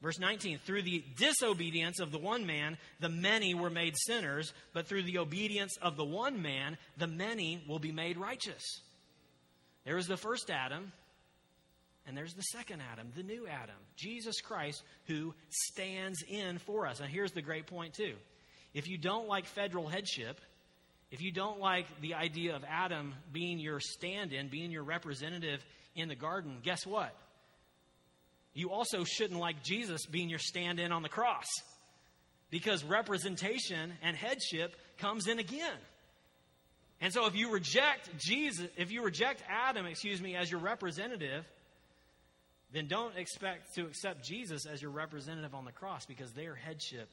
Verse 0.01 0.19
19, 0.19 0.60
through 0.60 0.84
the 0.84 1.03
disobedience 1.17 1.99
of 1.99 2.12
the 2.12 2.19
one 2.19 2.45
man, 2.45 2.77
the 2.99 3.10
many 3.10 3.55
were 3.55 3.69
made 3.69 3.95
sinners, 3.97 4.53
but 4.73 4.88
through 4.88 5.03
the 5.03 5.17
obedience 5.17 5.77
of 5.81 5.97
the 5.97 6.05
one 6.05 6.41
man, 6.41 6.77
the 6.97 7.08
many 7.08 7.63
will 7.67 7.79
be 7.79 7.91
made 7.91 8.17
righteous. 8.17 8.81
There 9.86 9.98
is 9.98 10.08
the 10.08 10.17
first 10.17 10.50
Adam, 10.50 10.91
and 12.08 12.17
there's 12.17 12.34
the 12.34 12.41
second 12.41 12.82
Adam, 12.91 13.12
the 13.15 13.24
new 13.24 13.48
Adam, 13.48 13.76
Jesus 13.95 14.41
Christ, 14.41 14.84
who 15.08 15.34
stands 15.50 16.24
in 16.28 16.58
for 16.60 16.88
us. 16.88 17.00
And 17.00 17.10
here's 17.10 17.32
the 17.32 17.41
great 17.41 17.67
point, 17.67 17.93
too. 17.93 18.15
If 18.74 18.88
you 18.88 18.98
don't 18.98 19.28
like 19.28 19.45
federal 19.45 19.88
headship, 19.88 20.41
if 21.12 21.21
you 21.21 21.32
don't 21.32 21.60
like 21.60 21.86
the 22.02 22.15
idea 22.15 22.56
of 22.56 22.63
Adam 22.67 23.13
being 23.32 23.60
your 23.60 23.80
stand 23.80 24.34
in, 24.34 24.50
being 24.50 24.71
your 24.71 24.84
representative 24.84 25.63
in 25.95 26.10
the 26.10 26.15
garden, 26.15 26.58
guess 26.63 26.86
what? 26.86 27.15
You 28.54 28.71
also 28.71 29.04
shouldn't 29.04 29.39
like 29.39 29.63
Jesus 29.63 30.06
being 30.06 30.30
your 30.30 30.39
stand 30.39 30.80
in 30.80 30.91
on 30.91 31.04
the 31.04 31.10
cross. 31.10 31.48
Because 32.50 32.84
representation 32.84 33.93
and 34.02 34.15
headship 34.15 34.76
comes 34.98 35.28
in 35.28 35.39
again. 35.39 35.78
And 37.06 37.13
so 37.13 37.28
if 37.28 37.36
you 37.36 37.52
reject 37.52 38.10
Jesus, 38.18 38.65
if 38.78 38.91
you 38.91 39.04
reject 39.04 39.44
Adam, 39.48 39.86
excuse 39.86 40.20
me, 40.20 40.36
as 40.36 40.50
your 40.50 40.60
representative, 40.60 41.46
then 42.74 42.88
don't 42.88 43.15
expect 43.15 43.76
to 43.76 43.84
accept 43.84 44.24
Jesus 44.24 44.65
as 44.65 44.82
your 44.82 44.89
representative 44.89 45.54
on 45.54 45.65
the 45.65 45.72
cross 45.72 46.08
because 46.08 46.32
their 46.32 46.56
headship 46.56 47.08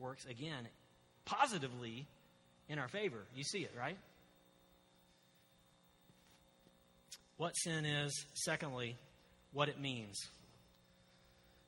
works 0.00 0.24
again 0.24 0.66
positively 1.24 2.04
in 2.68 2.80
our 2.80 2.88
favor. 2.88 3.20
You 3.32 3.44
see 3.44 3.60
it, 3.60 3.70
right? 3.78 3.96
What 7.36 7.52
sin 7.52 7.84
is, 7.84 8.26
secondly, 8.34 8.96
what 9.52 9.68
it 9.68 9.80
means. 9.80 10.18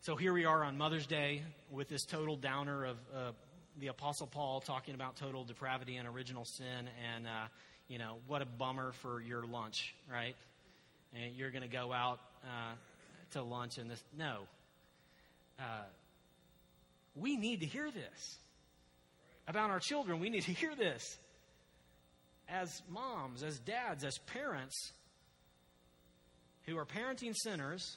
So 0.00 0.16
here 0.16 0.32
we 0.32 0.44
are 0.44 0.64
on 0.64 0.76
Mother's 0.76 1.06
Day 1.06 1.44
with 1.70 1.88
this 1.88 2.04
total 2.04 2.34
downer 2.34 2.84
of 2.84 2.96
uh, 3.14 3.30
the 3.78 3.88
Apostle 3.88 4.26
Paul 4.26 4.60
talking 4.60 4.94
about 4.94 5.16
total 5.16 5.44
depravity 5.44 5.96
and 5.96 6.08
original 6.08 6.44
sin, 6.44 6.88
and 7.14 7.26
uh, 7.26 7.46
you 7.88 7.98
know 7.98 8.16
what 8.26 8.42
a 8.42 8.46
bummer 8.46 8.92
for 8.92 9.20
your 9.20 9.44
lunch, 9.44 9.94
right? 10.10 10.36
And 11.14 11.34
you're 11.34 11.50
going 11.50 11.62
to 11.62 11.68
go 11.68 11.92
out 11.92 12.20
uh, 12.44 12.74
to 13.32 13.42
lunch 13.42 13.78
and 13.78 13.90
this. 13.90 14.02
No, 14.16 14.38
uh, 15.58 15.84
we 17.14 17.36
need 17.36 17.60
to 17.60 17.66
hear 17.66 17.90
this 17.90 18.36
about 19.48 19.70
our 19.70 19.80
children. 19.80 20.20
We 20.20 20.30
need 20.30 20.44
to 20.44 20.52
hear 20.52 20.74
this 20.74 21.16
as 22.48 22.82
moms, 22.88 23.42
as 23.42 23.58
dads, 23.58 24.04
as 24.04 24.18
parents 24.18 24.92
who 26.66 26.76
are 26.76 26.84
parenting 26.84 27.34
sinners 27.34 27.96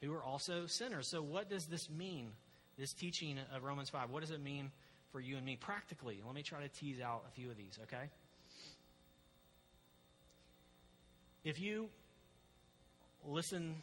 who 0.00 0.12
are 0.14 0.22
also 0.22 0.66
sinners. 0.66 1.10
So, 1.10 1.22
what 1.22 1.50
does 1.50 1.66
this 1.66 1.88
mean, 1.90 2.30
this 2.78 2.92
teaching 2.92 3.38
of 3.54 3.64
Romans 3.64 3.90
5? 3.90 4.10
What 4.10 4.20
does 4.20 4.30
it 4.30 4.42
mean 4.42 4.70
for 5.12 5.20
you 5.20 5.36
and 5.36 5.44
me 5.44 5.56
practically? 5.56 6.22
Let 6.24 6.34
me 6.34 6.42
try 6.42 6.60
to 6.60 6.68
tease 6.68 7.00
out 7.00 7.24
a 7.28 7.30
few 7.30 7.50
of 7.50 7.56
these, 7.56 7.78
okay? 7.84 8.08
If 11.44 11.60
you 11.60 11.88
listen 13.26 13.74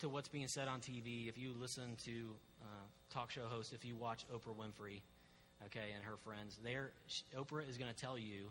to 0.00 0.08
what's 0.08 0.28
being 0.28 0.48
said 0.48 0.68
on 0.68 0.80
TV, 0.80 1.28
if 1.28 1.38
you 1.38 1.52
listen 1.58 1.96
to 2.04 2.34
uh, 2.62 2.66
talk 3.10 3.30
show 3.30 3.46
hosts, 3.48 3.72
if 3.72 3.84
you 3.84 3.96
watch 3.96 4.24
Oprah 4.32 4.54
Winfrey, 4.54 5.00
okay, 5.66 5.92
and 5.94 6.04
her 6.04 6.16
friends, 6.24 6.58
there, 6.62 6.90
Oprah 7.36 7.68
is 7.68 7.76
going 7.76 7.92
to 7.92 8.00
tell 8.00 8.18
you 8.18 8.50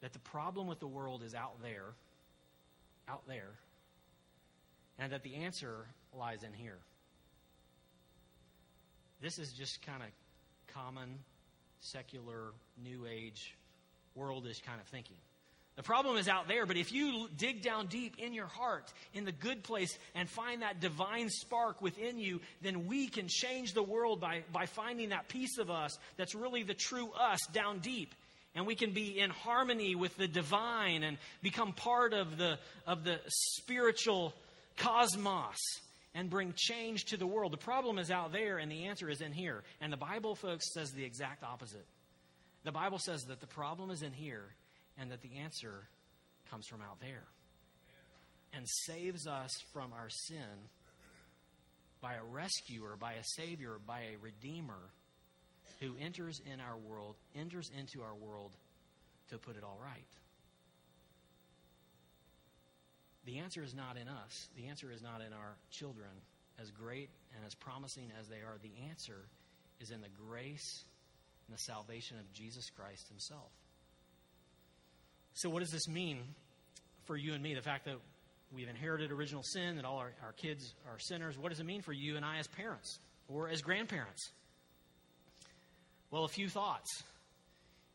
that 0.00 0.12
the 0.12 0.18
problem 0.20 0.66
with 0.66 0.80
the 0.80 0.86
world 0.86 1.22
is 1.22 1.34
out 1.34 1.62
there, 1.62 1.94
out 3.08 3.22
there, 3.26 3.50
and 4.98 5.12
that 5.12 5.22
the 5.22 5.36
answer 5.36 5.86
lies 6.16 6.42
in 6.42 6.52
here. 6.52 6.78
This 9.20 9.38
is 9.38 9.52
just 9.52 9.84
kind 9.86 10.02
of 10.02 10.08
common, 10.74 11.18
secular, 11.80 12.52
new 12.82 13.06
age, 13.06 13.54
worldish 14.16 14.62
kind 14.62 14.80
of 14.80 14.86
thinking. 14.86 15.16
The 15.76 15.82
problem 15.82 16.18
is 16.18 16.28
out 16.28 16.48
there, 16.48 16.66
but 16.66 16.76
if 16.76 16.92
you 16.92 17.28
dig 17.36 17.62
down 17.62 17.86
deep 17.86 18.16
in 18.18 18.34
your 18.34 18.46
heart, 18.46 18.92
in 19.14 19.24
the 19.24 19.32
good 19.32 19.62
place, 19.62 19.96
and 20.14 20.28
find 20.28 20.60
that 20.60 20.80
divine 20.80 21.30
spark 21.30 21.80
within 21.80 22.18
you, 22.18 22.40
then 22.60 22.86
we 22.86 23.08
can 23.08 23.26
change 23.26 23.72
the 23.72 23.82
world 23.82 24.20
by, 24.20 24.42
by 24.52 24.66
finding 24.66 25.10
that 25.10 25.28
piece 25.28 25.56
of 25.56 25.70
us 25.70 25.98
that's 26.18 26.34
really 26.34 26.62
the 26.62 26.74
true 26.74 27.10
us 27.12 27.40
down 27.54 27.78
deep. 27.78 28.14
And 28.54 28.66
we 28.66 28.74
can 28.74 28.90
be 28.90 29.18
in 29.18 29.30
harmony 29.30 29.94
with 29.94 30.14
the 30.18 30.28
divine 30.28 31.04
and 31.04 31.16
become 31.42 31.72
part 31.72 32.12
of 32.12 32.36
the, 32.36 32.58
of 32.86 33.02
the 33.02 33.18
spiritual 33.28 34.34
cosmos 34.76 35.56
and 36.14 36.28
bring 36.28 36.52
change 36.56 37.06
to 37.06 37.16
the 37.16 37.26
world. 37.26 37.52
The 37.52 37.58
problem 37.58 37.98
is 37.98 38.10
out 38.10 38.32
there, 38.32 38.58
and 38.58 38.70
the 38.70 38.86
answer 38.86 39.08
is 39.08 39.20
in 39.20 39.32
here. 39.32 39.62
And 39.80 39.92
the 39.92 39.96
Bible, 39.96 40.34
folks, 40.34 40.72
says 40.72 40.92
the 40.92 41.04
exact 41.04 41.42
opposite. 41.42 41.86
The 42.64 42.72
Bible 42.72 42.98
says 42.98 43.24
that 43.24 43.40
the 43.40 43.46
problem 43.46 43.90
is 43.90 44.02
in 44.02 44.12
here, 44.12 44.54
and 44.98 45.10
that 45.10 45.22
the 45.22 45.38
answer 45.42 45.88
comes 46.50 46.66
from 46.66 46.82
out 46.82 47.00
there. 47.00 47.24
And 48.54 48.68
saves 48.68 49.26
us 49.26 49.50
from 49.72 49.92
our 49.94 50.10
sin 50.10 50.68
by 52.02 52.14
a 52.14 52.24
rescuer, 52.24 52.96
by 53.00 53.14
a 53.14 53.24
savior, 53.24 53.78
by 53.86 54.00
a 54.00 54.18
redeemer 54.20 54.90
who 55.80 55.94
enters 55.98 56.40
in 56.52 56.60
our 56.60 56.76
world, 56.76 57.16
enters 57.34 57.70
into 57.78 58.02
our 58.02 58.14
world 58.14 58.52
to 59.30 59.38
put 59.38 59.56
it 59.56 59.64
all 59.64 59.78
right. 59.82 60.21
The 63.24 63.38
answer 63.38 63.62
is 63.62 63.74
not 63.74 63.96
in 63.96 64.08
us. 64.08 64.48
The 64.56 64.66
answer 64.66 64.90
is 64.90 65.02
not 65.02 65.20
in 65.20 65.32
our 65.32 65.56
children, 65.70 66.10
as 66.60 66.70
great 66.70 67.08
and 67.36 67.44
as 67.46 67.54
promising 67.54 68.10
as 68.20 68.28
they 68.28 68.36
are. 68.36 68.58
The 68.62 68.88
answer 68.88 69.26
is 69.80 69.90
in 69.90 70.00
the 70.00 70.08
grace 70.28 70.84
and 71.46 71.56
the 71.56 71.62
salvation 71.62 72.18
of 72.18 72.32
Jesus 72.32 72.68
Christ 72.70 73.08
Himself. 73.08 73.50
So, 75.34 75.48
what 75.48 75.60
does 75.60 75.70
this 75.70 75.88
mean 75.88 76.18
for 77.04 77.16
you 77.16 77.32
and 77.34 77.42
me? 77.42 77.54
The 77.54 77.62
fact 77.62 77.86
that 77.86 77.96
we've 78.54 78.68
inherited 78.68 79.12
original 79.12 79.42
sin, 79.42 79.76
that 79.76 79.84
all 79.84 79.98
our, 79.98 80.12
our 80.22 80.32
kids 80.32 80.74
are 80.86 80.98
sinners. 80.98 81.38
What 81.38 81.50
does 81.50 81.60
it 81.60 81.66
mean 81.66 81.82
for 81.82 81.92
you 81.92 82.16
and 82.16 82.24
I 82.24 82.38
as 82.38 82.46
parents 82.48 82.98
or 83.28 83.48
as 83.48 83.62
grandparents? 83.62 84.30
Well, 86.10 86.24
a 86.24 86.28
few 86.28 86.48
thoughts. 86.48 87.02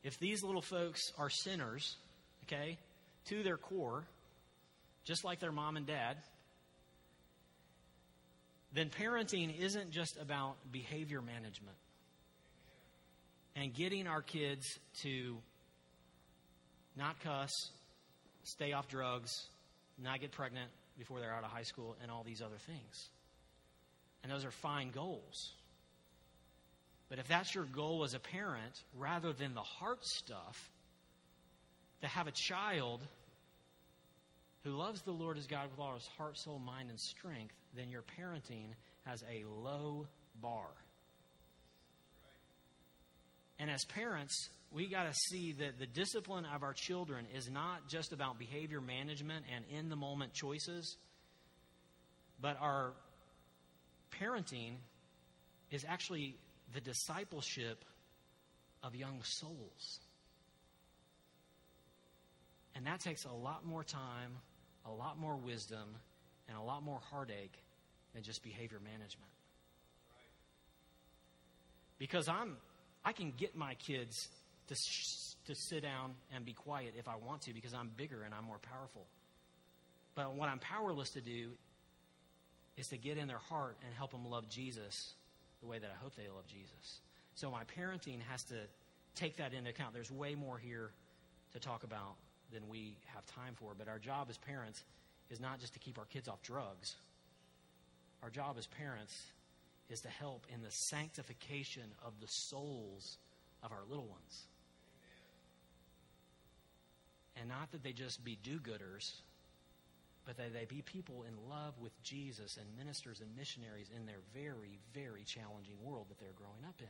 If 0.04 0.18
these 0.20 0.44
little 0.44 0.62
folks 0.62 1.02
are 1.18 1.30
sinners, 1.30 1.98
okay, 2.46 2.78
to 3.26 3.44
their 3.44 3.58
core, 3.58 4.06
just 5.08 5.24
like 5.24 5.40
their 5.40 5.54
mom 5.54 5.78
and 5.78 5.88
dad, 5.88 6.18
then 8.74 8.90
parenting 8.90 9.58
isn't 9.58 9.92
just 9.92 10.18
about 10.22 10.58
behavior 10.72 11.22
management 11.22 11.78
and 13.56 13.74
getting 13.74 14.06
our 14.06 14.22
kids 14.22 14.66
to 15.02 15.38
not 16.98 17.20
cuss, 17.22 17.52
stay 18.44 18.74
off 18.74 18.90
drugs, 18.90 19.32
not 19.98 20.20
get 20.20 20.32
pregnant 20.32 20.70
before 20.98 21.22
they're 21.22 21.34
out 21.34 21.44
of 21.44 21.52
high 21.52 21.64
school, 21.64 21.96
and 22.02 22.12
all 22.12 22.24
these 22.24 22.42
other 22.42 22.58
things. 22.66 23.10
And 24.24 24.32
those 24.32 24.44
are 24.44 24.52
fine 24.52 24.92
goals. 24.92 25.54
But 27.08 27.20
if 27.20 27.28
that's 27.28 27.56
your 27.56 27.64
goal 27.64 28.04
as 28.04 28.14
a 28.14 28.20
parent, 28.20 28.84
rather 28.98 29.32
than 29.32 29.54
the 29.54 29.62
heart 29.62 30.04
stuff, 30.04 30.70
to 32.02 32.08
have 32.08 32.28
a 32.28 32.32
child 32.32 33.02
who 34.68 34.76
loves 34.76 35.02
the 35.02 35.12
Lord 35.12 35.38
his 35.38 35.48
God 35.48 35.70
with 35.72 35.80
all 35.80 35.94
his 35.94 36.08
heart, 36.18 36.38
soul, 36.38 36.60
mind, 36.60 36.90
and 36.90 37.00
strength, 37.00 37.54
then 37.76 37.90
your 37.90 38.04
parenting 38.20 38.68
has 39.06 39.24
a 39.24 39.46
low 39.64 40.08
bar. 40.42 40.68
And 43.60 43.72
as 43.72 43.86
parents, 43.86 44.50
we 44.72 44.90
got 44.90 45.04
to 45.04 45.14
see 45.30 45.54
that 45.54 45.80
the 45.80 45.86
discipline 45.86 46.46
of 46.54 46.64
our 46.64 46.74
children 46.74 47.26
is 47.34 47.50
not 47.50 47.88
just 47.88 48.12
about 48.12 48.38
behavior 48.38 48.82
management 48.82 49.46
and 49.56 49.64
in 49.72 49.88
the 49.88 49.96
moment 49.96 50.34
choices, 50.34 50.98
but 52.42 52.58
our 52.60 52.92
parenting 54.22 54.74
is 55.72 55.86
actually 55.88 56.36
the 56.74 56.82
discipleship 56.82 57.86
of 58.84 58.96
young 58.96 59.22
souls. 59.24 60.00
And 62.76 62.86
that 62.86 63.00
takes 63.00 63.24
a 63.24 63.32
lot 63.32 63.66
more 63.66 63.84
time, 63.84 64.34
a 64.88 64.92
lot 64.92 65.20
more 65.20 65.36
wisdom, 65.36 65.96
and 66.48 66.58
a 66.58 66.62
lot 66.62 66.84
more 66.84 67.00
heartache 67.10 67.54
than 68.14 68.24
just 68.24 68.44
behavior 68.44 68.80
management. 68.84 69.30
Because 72.00 72.28
I'm, 72.28 72.58
I 73.04 73.12
can 73.12 73.34
get 73.36 73.56
my 73.56 73.74
kids 73.76 74.30
to, 74.68 74.76
sh- 74.76 75.36
to 75.48 75.56
sit 75.56 75.84
down 75.84 76.14
and 76.34 76.46
be 76.46 76.54
quiet 76.54 76.94
if 76.98 77.08
I 77.08 77.16
want 77.16 77.42
to 77.44 77.54
because 77.54 77.74
I'm 77.74 77.90
bigger 77.96 78.24
and 78.24 78.34
I'm 78.34 78.44
more 78.44 78.60
powerful. 78.60 79.06
But 80.16 80.36
what 80.36 80.50
I'm 80.50 80.60
powerless 80.60 81.12
to 81.12 81.22
do 81.22 81.52
is 82.78 82.88
to 82.88 82.98
get 82.98 83.18
in 83.18 83.28
their 83.28 83.38
heart 83.38 83.78
and 83.86 83.94
help 83.94 84.12
them 84.12 84.26
love 84.26 84.50
Jesus 84.50 85.14
the 85.62 85.68
way 85.68 85.80
that 85.80 85.90
I 85.90 86.04
hope 86.04 86.16
they 86.16 86.30
love 86.34 86.48
Jesus. 86.48 87.02
So 87.36 87.50
my 87.52 87.64
parenting 87.78 88.20
has 88.30 88.44
to 88.46 88.56
take 89.16 89.38
that 89.38 89.54
into 89.54 89.70
account. 89.70 89.94
There's 89.94 90.12
way 90.12 90.36
more 90.36 90.58
here 90.58 90.92
to 91.54 91.60
talk 91.60 91.84
about 91.84 92.16
than 92.54 92.68
we 92.68 92.98
have 93.14 93.26
time 93.26 93.54
for. 93.56 93.74
But 93.78 93.88
our 93.88 94.00
job 94.00 94.28
as 94.30 94.38
parents 94.38 94.84
is 95.30 95.40
not 95.40 95.60
just 95.60 95.74
to 95.74 95.80
keep 95.80 95.98
our 95.98 96.06
kids 96.06 96.28
off 96.28 96.42
drugs. 96.42 96.96
Our 98.24 98.30
job 98.30 98.56
as 98.58 98.68
parents 98.68 99.16
is 99.90 100.02
to 100.02 100.10
help 100.10 100.46
in 100.54 100.62
the 100.62 100.72
sanctification 100.72 101.84
of 102.06 102.14
the 102.22 102.28
souls 102.28 103.18
of 103.64 103.72
our 103.72 103.84
little 103.90 104.08
ones. 104.08 104.44
And 107.40 107.50
not 107.50 107.72
that 107.72 107.84
they 107.84 107.94
just 107.94 108.24
be 108.24 108.38
do 108.42 108.60
gooders, 108.60 109.12
but 110.26 110.38
that 110.38 110.54
they 110.54 110.66
be 110.66 110.82
people 110.82 111.24
in 111.24 111.50
love 111.50 111.74
with 111.80 111.92
Jesus 112.04 112.58
and 112.58 112.66
ministers 112.78 113.22
and 113.22 113.30
missionaries 113.38 113.90
in 113.96 114.06
their 114.06 114.20
very, 114.34 114.80
very 114.94 115.24
challenging 115.24 115.76
world 115.82 116.08
that 116.10 116.20
they're 116.20 116.36
growing 116.36 116.66
up 116.68 116.76
in. 116.80 116.88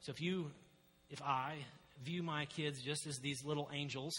So 0.00 0.10
if 0.10 0.20
you, 0.20 0.50
if 1.10 1.22
I 1.22 1.56
view 2.04 2.22
my 2.22 2.44
kids 2.46 2.80
just 2.82 3.06
as 3.06 3.18
these 3.18 3.44
little 3.44 3.68
angels 3.72 4.14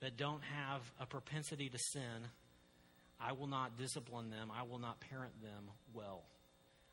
that 0.00 0.16
don't 0.16 0.42
have 0.42 0.80
a 1.00 1.06
propensity 1.06 1.68
to 1.68 1.78
sin, 1.78 2.28
I 3.20 3.32
will 3.32 3.46
not 3.46 3.78
discipline 3.78 4.30
them. 4.30 4.50
I 4.52 4.62
will 4.62 4.78
not 4.78 5.00
parent 5.00 5.32
them 5.42 5.70
well. 5.94 6.22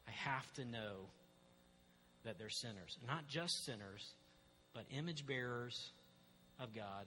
I 0.07 0.11
have 0.11 0.51
to 0.53 0.65
know 0.65 1.07
that 2.25 2.37
they're 2.37 2.49
sinners. 2.49 2.97
Not 3.07 3.27
just 3.27 3.65
sinners, 3.65 4.13
but 4.73 4.83
image 4.91 5.25
bearers 5.25 5.91
of 6.59 6.75
God 6.75 7.05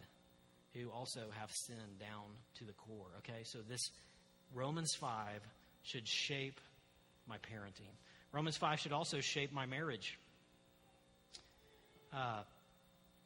who 0.75 0.89
also 0.91 1.21
have 1.39 1.51
sin 1.53 1.99
down 2.01 2.25
to 2.57 2.65
the 2.65 2.73
core. 2.73 3.11
Okay, 3.19 3.43
so 3.45 3.59
this 3.69 3.91
Romans 4.55 4.95
5 4.95 5.41
should 5.83 6.09
shape 6.09 6.61
my 7.29 7.37
parenting. 7.37 7.93
Romans 8.33 8.57
5 8.57 8.81
should 8.81 8.93
also 8.93 9.21
shape 9.21 9.53
my 9.53 9.67
marriage. 9.67 10.19
Uh, 12.13 12.43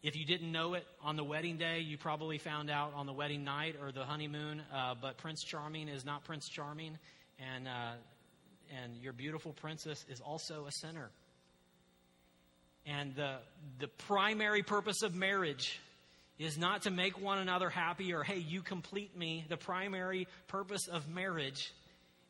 if 0.02 0.14
you 0.14 0.24
didn't 0.24 0.52
know 0.52 0.74
it 0.74 0.86
on 1.02 1.16
the 1.16 1.24
wedding 1.24 1.56
day, 1.56 1.80
you 1.80 1.98
probably 1.98 2.38
found 2.38 2.70
out 2.70 2.92
on 2.94 3.06
the 3.06 3.12
wedding 3.12 3.42
night 3.42 3.74
or 3.82 3.90
the 3.90 4.04
honeymoon. 4.04 4.62
Uh, 4.72 4.94
but 5.00 5.16
Prince 5.18 5.42
Charming 5.42 5.88
is 5.88 6.04
not 6.04 6.24
Prince 6.24 6.48
Charming, 6.48 6.96
and 7.40 7.66
uh, 7.66 7.92
and 8.82 8.96
your 9.02 9.12
beautiful 9.12 9.52
princess 9.52 10.04
is 10.08 10.20
also 10.20 10.66
a 10.66 10.72
sinner. 10.72 11.10
And 12.86 13.16
the 13.16 13.38
the 13.80 13.88
primary 13.88 14.62
purpose 14.62 15.02
of 15.02 15.16
marriage 15.16 15.80
is 16.38 16.56
not 16.56 16.82
to 16.82 16.90
make 16.90 17.20
one 17.20 17.38
another 17.38 17.68
happy 17.68 18.12
or 18.12 18.22
hey, 18.22 18.38
you 18.38 18.62
complete 18.62 19.16
me. 19.16 19.44
The 19.48 19.56
primary 19.56 20.28
purpose 20.46 20.86
of 20.86 21.08
marriage 21.08 21.72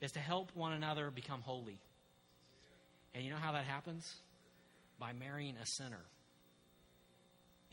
is 0.00 0.12
to 0.12 0.18
help 0.18 0.50
one 0.54 0.72
another 0.72 1.10
become 1.10 1.42
holy. 1.42 1.78
And 3.14 3.22
you 3.22 3.30
know 3.30 3.36
how 3.36 3.52
that 3.52 3.64
happens? 3.64 4.10
By 4.98 5.12
marrying 5.12 5.56
a 5.56 5.66
sinner 5.66 6.04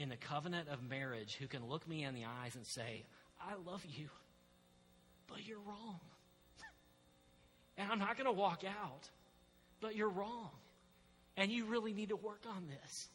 in 0.04 0.10
the 0.10 0.18
covenant 0.18 0.68
of 0.68 0.84
marriage 0.88 1.38
who 1.40 1.48
can 1.48 1.66
look 1.70 1.88
me 1.88 2.04
in 2.04 2.14
the 2.14 2.26
eyes 2.26 2.56
and 2.56 2.68
say, 2.68 3.06
I 3.42 3.54
love 3.66 3.82
you, 3.86 4.10
but 5.28 5.48
you're 5.48 5.62
wrong. 5.66 6.00
and 7.78 7.90
I'm 7.90 8.00
not 8.00 8.18
going 8.18 8.26
to 8.26 8.34
walk 8.34 8.64
out, 8.66 9.10
but 9.80 9.96
you're 9.96 10.10
wrong. 10.10 10.50
And 11.38 11.50
you 11.50 11.66
really 11.66 11.94
need 11.94 12.10
to 12.10 12.18
work 12.18 12.42
on 12.54 12.68
this. 12.68 13.08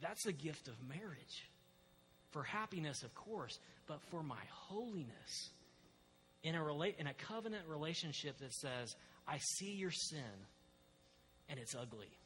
That's 0.00 0.22
the 0.22 0.32
gift 0.32 0.68
of 0.68 0.74
marriage. 0.88 1.50
For 2.30 2.44
happiness, 2.44 3.02
of 3.02 3.12
course, 3.16 3.58
but 3.88 4.00
for 4.10 4.22
my 4.22 4.42
holiness. 4.68 5.50
In 6.44 6.54
a, 6.54 6.60
rela- 6.60 6.96
in 6.96 7.08
a 7.08 7.14
covenant 7.14 7.64
relationship 7.66 8.38
that 8.38 8.52
says, 8.54 8.94
I 9.26 9.38
see 9.38 9.72
your 9.72 9.90
sin 9.90 10.20
and 11.48 11.58
it's 11.58 11.74
ugly 11.74 12.16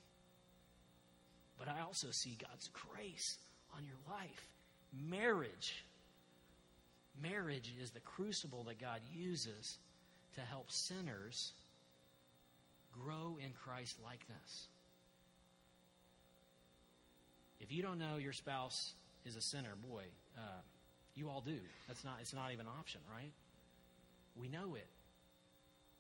but 1.61 1.69
I 1.69 1.83
also 1.83 2.09
see 2.11 2.39
God's 2.41 2.71
grace 2.73 3.37
on 3.77 3.85
your 3.85 3.99
life. 4.09 4.49
Marriage. 5.11 5.85
Marriage 7.23 7.73
is 7.81 7.91
the 7.91 8.01
crucible 8.01 8.65
that 8.65 8.81
God 8.81 9.01
uses 9.15 9.77
to 10.37 10.41
help 10.41 10.71
sinners 10.71 11.53
grow 13.05 13.37
in 13.45 13.51
Christ 13.63 13.99
likeness. 14.03 14.69
If 17.61 17.71
you 17.71 17.83
don't 17.83 17.99
know 17.99 18.17
your 18.17 18.33
spouse 18.33 18.95
is 19.27 19.37
a 19.37 19.43
sinner, 19.43 19.75
boy, 19.87 20.05
uh, 20.39 20.63
you 21.15 21.29
all 21.29 21.43
do. 21.43 21.59
That's 21.89 22.05
not. 22.05 22.17
It's 22.23 22.33
not 22.33 22.53
even 22.53 22.67
an 22.67 22.73
option, 22.79 23.03
right? 23.15 23.33
We 24.35 24.49
know 24.49 24.77
it. 24.77 24.87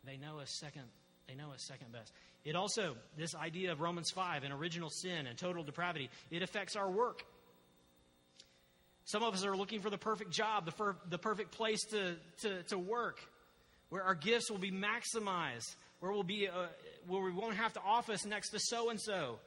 They 0.05 0.17
know 0.17 0.39
us 0.39 0.51
second. 0.51 0.85
They 1.29 1.35
know 1.35 1.53
us 1.53 1.61
second 1.63 1.93
best. 1.93 2.13
It 2.45 2.57
also, 2.57 2.97
this 3.19 3.35
idea 3.35 3.73
of 3.73 3.81
Romans 3.81 4.11
5 4.11 4.45
and 4.45 4.53
original 4.53 4.89
sin 4.89 5.27
and 5.27 5.37
total 5.37 5.63
depravity, 5.63 6.09
it 6.31 6.43
affects 6.43 6.75
our 6.75 6.91
work. 6.91 7.25
Some 9.05 9.23
of 9.23 9.35
us 9.35 9.45
are 9.45 9.57
looking 9.57 9.81
for 9.81 9.91
the 9.91 9.99
perfect 9.99 10.31
job, 10.31 10.65
the, 10.67 10.95
the 11.09 11.19
perfect 11.19 11.51
place 11.53 11.85
to, 11.91 12.17
to, 12.43 12.63
to 12.65 12.79
work, 12.79 13.19
where 13.91 14.03
our 14.03 14.15
gifts 14.15 14.51
will 14.51 14.59
be 14.59 14.71
maximized, 14.71 15.75
where, 15.99 16.13
we'll 16.13 16.23
be, 16.23 16.49
uh, 16.49 16.67
where 17.09 17.23
we 17.23 17.33
won't 17.33 17.57
have 17.57 17.73
to 17.75 17.81
office 17.81 18.25
next 18.25 18.51
to 18.51 18.59
so 18.59 18.89
and 18.91 19.01
so. 19.01 19.39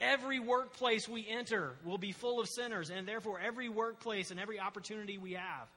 Every 0.00 0.40
workplace 0.40 1.06
we 1.06 1.26
enter 1.28 1.74
will 1.84 1.98
be 1.98 2.12
full 2.12 2.40
of 2.40 2.48
sinners, 2.48 2.90
and 2.90 3.06
therefore, 3.06 3.38
every 3.38 3.68
workplace 3.68 4.30
and 4.30 4.40
every 4.40 4.58
opportunity 4.58 5.18
we 5.18 5.34
have 5.34 5.68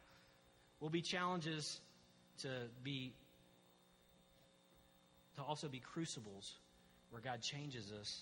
will 0.80 0.90
be 0.90 1.02
challenges 1.02 1.82
to 2.40 2.48
be 2.84 3.14
to 5.36 5.42
also 5.42 5.68
be 5.68 5.80
crucibles 5.80 6.54
where 7.10 7.22
God 7.22 7.42
changes 7.42 7.92
us 8.00 8.22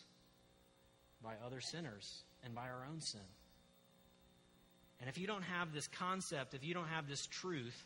by 1.23 1.33
other 1.45 1.61
sinners 1.61 2.23
and 2.43 2.53
by 2.55 2.63
our 2.63 2.85
own 2.89 3.01
sin. 3.01 3.21
And 4.99 5.09
if 5.09 5.17
you 5.17 5.27
don't 5.27 5.43
have 5.43 5.73
this 5.73 5.87
concept, 5.87 6.53
if 6.53 6.63
you 6.63 6.73
don't 6.73 6.87
have 6.87 7.07
this 7.07 7.25
truth 7.25 7.85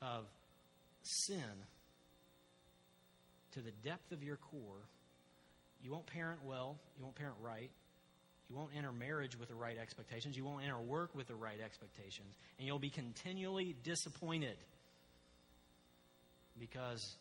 of 0.00 0.24
sin 1.02 1.42
to 3.52 3.60
the 3.60 3.72
depth 3.82 4.12
of 4.12 4.22
your 4.22 4.36
core, 4.36 4.82
you 5.82 5.90
won't 5.90 6.06
parent 6.06 6.40
well, 6.44 6.76
you 6.96 7.04
won't 7.04 7.16
parent 7.16 7.36
right, 7.42 7.70
you 8.48 8.56
won't 8.56 8.70
enter 8.76 8.92
marriage 8.92 9.38
with 9.38 9.48
the 9.48 9.54
right 9.54 9.76
expectations, 9.76 10.36
you 10.36 10.44
won't 10.44 10.64
enter 10.64 10.78
work 10.78 11.14
with 11.14 11.26
the 11.26 11.34
right 11.34 11.60
expectations, 11.64 12.34
and 12.58 12.66
you'll 12.66 12.78
be 12.78 12.90
continually 12.90 13.74
disappointed 13.82 14.56
because 16.58 17.16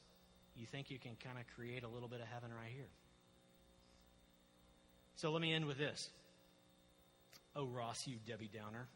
you 0.57 0.65
think 0.65 0.89
you 0.89 0.99
can 0.99 1.15
kind 1.23 1.37
of 1.37 1.45
create 1.55 1.83
a 1.83 1.87
little 1.87 2.07
bit 2.07 2.19
of 2.19 2.27
heaven 2.27 2.49
right 2.51 2.71
here. 2.73 2.89
So 5.15 5.31
let 5.31 5.41
me 5.41 5.53
end 5.53 5.65
with 5.65 5.77
this. 5.77 6.09
Oh, 7.55 7.65
Ross, 7.65 7.97
you 8.05 8.17
Debbie 8.27 8.49
Downer. 8.53 8.87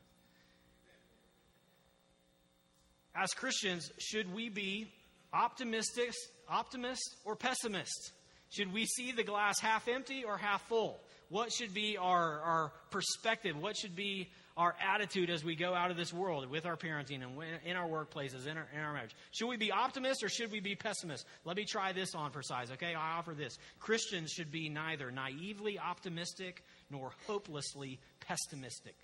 As 3.15 3.31
Christians, 3.33 3.91
should 3.99 4.33
we 4.33 4.49
be 4.49 4.87
optimistic, 5.33 6.13
optimists 6.47 7.15
or 7.25 7.35
pessimists? 7.35 8.11
Should 8.51 8.73
we 8.73 8.85
see 8.85 9.11
the 9.11 9.23
glass 9.23 9.59
half 9.59 9.87
empty 9.87 10.23
or 10.23 10.37
half 10.37 10.67
full? 10.67 10.99
What 11.29 11.51
should 11.51 11.73
be 11.73 11.97
our, 11.97 12.39
our 12.41 12.73
perspective? 12.89 13.55
What 13.57 13.77
should 13.77 13.95
be 13.95 14.29
our 14.61 14.75
attitude 14.93 15.31
as 15.31 15.43
we 15.43 15.55
go 15.55 15.73
out 15.73 15.89
of 15.89 15.97
this 15.97 16.13
world 16.13 16.47
with 16.47 16.67
our 16.67 16.77
parenting 16.77 17.23
and 17.23 17.31
in 17.65 17.75
our 17.75 17.89
workplaces, 17.89 18.45
in 18.45 18.57
our, 18.57 18.67
in 18.71 18.79
our 18.79 18.93
marriage. 18.93 19.15
Should 19.31 19.47
we 19.47 19.57
be 19.57 19.71
optimists 19.71 20.23
or 20.23 20.29
should 20.29 20.51
we 20.51 20.59
be 20.59 20.75
pessimists? 20.75 21.25
Let 21.45 21.57
me 21.57 21.65
try 21.65 21.93
this 21.93 22.13
on 22.13 22.29
for 22.29 22.43
size, 22.43 22.69
okay? 22.73 22.93
I 22.93 23.17
offer 23.17 23.33
this. 23.33 23.57
Christians 23.79 24.29
should 24.29 24.51
be 24.51 24.69
neither 24.69 25.09
naively 25.09 25.79
optimistic 25.79 26.63
nor 26.91 27.11
hopelessly 27.25 27.99
pessimistic. 28.19 28.95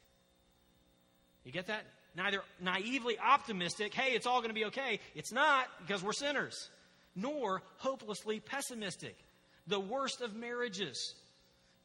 You 1.44 1.52
get 1.52 1.68
that? 1.68 1.86
Neither 2.16 2.42
naively 2.62 3.18
optimistic, 3.18 3.96
hey, 3.96 4.14
it's 4.14 4.28
all 4.28 4.42
going 4.42 4.52
to 4.52 4.56
be 4.56 4.66
okay. 4.66 5.00
It's 5.16 5.32
not 5.32 5.66
because 5.80 6.04
we're 6.04 6.14
sinners. 6.14 6.70
Nor 7.16 7.64
hopelessly 7.78 8.40
pessimistic. 8.40 9.18
The 9.66 9.80
worst 9.80 10.22
of 10.22 10.36
marriages 10.36 11.16